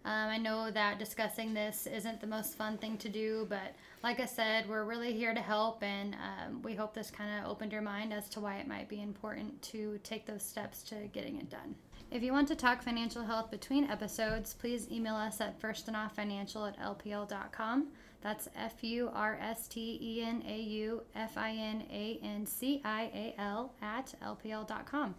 Um, 0.03 0.27
I 0.27 0.37
know 0.37 0.69
that 0.69 0.99
discussing 0.99 1.53
this 1.53 1.87
isn't 1.87 2.19
the 2.19 2.27
most 2.27 2.57
fun 2.57 2.77
thing 2.77 2.97
to 2.97 3.07
do, 3.07 3.47
but 3.47 3.73
like 4.03 4.19
I 4.19 4.25
said, 4.25 4.67
we're 4.67 4.83
really 4.83 5.13
here 5.13 5.33
to 5.33 5.39
help, 5.39 5.81
and 5.81 6.15
um, 6.15 6.61
we 6.61 6.75
hope 6.75 6.93
this 6.93 7.09
kind 7.09 7.39
of 7.39 7.49
opened 7.49 7.71
your 7.71 7.81
mind 7.81 8.11
as 8.11 8.27
to 8.31 8.41
why 8.41 8.57
it 8.57 8.67
might 8.67 8.89
be 8.89 9.01
important 9.01 9.61
to 9.61 9.97
take 10.03 10.25
those 10.25 10.43
steps 10.43 10.83
to 10.83 10.95
getting 11.13 11.37
it 11.37 11.49
done. 11.49 11.73
If 12.11 12.21
you 12.21 12.33
want 12.33 12.49
to 12.49 12.55
talk 12.57 12.83
financial 12.83 13.23
health 13.23 13.49
between 13.49 13.85
episodes, 13.85 14.53
please 14.53 14.91
email 14.91 15.15
us 15.15 15.39
at 15.39 15.57
furstenaufinancial 15.61 16.67
at 16.67 16.77
lpl.com. 16.77 17.87
That's 18.21 18.47
F 18.55 18.83
U 18.83 19.09
R 19.13 19.37
S 19.41 19.67
T 19.67 19.97
E 20.01 20.23
N 20.23 20.43
A 20.47 20.59
U 20.61 21.01
F 21.15 21.37
I 21.37 21.51
N 21.51 21.83
A 21.91 22.19
N 22.23 22.45
C 22.45 22.81
I 22.85 23.03
A 23.13 23.35
L 23.41 23.73
at 23.81 24.13
lpl.com. 24.23 25.15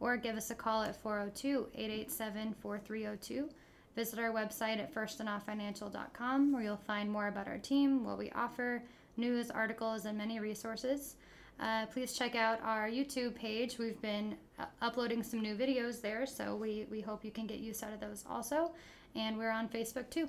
Or 0.00 0.16
give 0.16 0.36
us 0.36 0.50
a 0.50 0.54
call 0.54 0.82
at 0.82 1.00
402 1.00 1.68
887 1.74 2.54
4302. 2.60 3.48
Visit 3.96 4.18
our 4.18 4.30
website 4.32 4.78
at 4.78 4.92
furstenaufinancial.com 4.92 6.52
where 6.52 6.62
you'll 6.62 6.76
find 6.76 7.10
more 7.10 7.28
about 7.28 7.46
our 7.46 7.58
team, 7.58 8.04
what 8.04 8.18
we 8.18 8.30
offer, 8.32 8.82
news, 9.16 9.50
articles, 9.50 10.04
and 10.04 10.18
many 10.18 10.40
resources. 10.40 11.16
Uh, 11.60 11.86
please 11.86 12.12
check 12.12 12.34
out 12.34 12.60
our 12.62 12.88
YouTube 12.88 13.34
page. 13.34 13.78
We've 13.78 14.00
been 14.02 14.36
uh, 14.58 14.64
uploading 14.82 15.22
some 15.22 15.40
new 15.40 15.54
videos 15.54 16.00
there, 16.00 16.26
so 16.26 16.56
we, 16.56 16.86
we 16.90 17.00
hope 17.00 17.24
you 17.24 17.30
can 17.30 17.46
get 17.46 17.58
use 17.58 17.82
out 17.84 17.92
of 17.92 18.00
those 18.00 18.24
also. 18.28 18.72
And 19.14 19.38
we're 19.38 19.50
on 19.50 19.68
Facebook 19.68 20.10
too. 20.10 20.28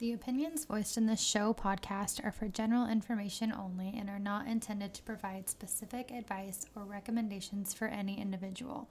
The 0.00 0.14
opinions 0.14 0.64
voiced 0.64 0.96
in 0.96 1.04
this 1.04 1.20
show 1.20 1.52
podcast 1.52 2.24
are 2.24 2.32
for 2.32 2.48
general 2.48 2.88
information 2.88 3.52
only 3.52 3.94
and 3.94 4.08
are 4.08 4.18
not 4.18 4.46
intended 4.46 4.94
to 4.94 5.02
provide 5.02 5.50
specific 5.50 6.10
advice 6.10 6.64
or 6.74 6.84
recommendations 6.84 7.74
for 7.74 7.86
any 7.86 8.18
individual. 8.18 8.88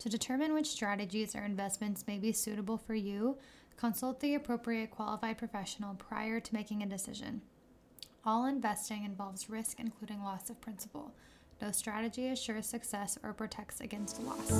To 0.00 0.08
determine 0.08 0.52
which 0.52 0.66
strategies 0.66 1.36
or 1.36 1.44
investments 1.44 2.04
may 2.08 2.18
be 2.18 2.32
suitable 2.32 2.78
for 2.78 2.96
you, 2.96 3.38
consult 3.76 4.18
the 4.18 4.34
appropriate 4.34 4.90
qualified 4.90 5.38
professional 5.38 5.94
prior 5.94 6.40
to 6.40 6.54
making 6.54 6.82
a 6.82 6.86
decision. 6.86 7.42
All 8.24 8.44
investing 8.46 9.04
involves 9.04 9.48
risk, 9.48 9.78
including 9.78 10.20
loss 10.20 10.50
of 10.50 10.60
principal. 10.60 11.12
No 11.62 11.70
strategy 11.70 12.26
assures 12.26 12.66
success 12.66 13.16
or 13.22 13.32
protects 13.32 13.80
against 13.80 14.20
loss. 14.20 14.50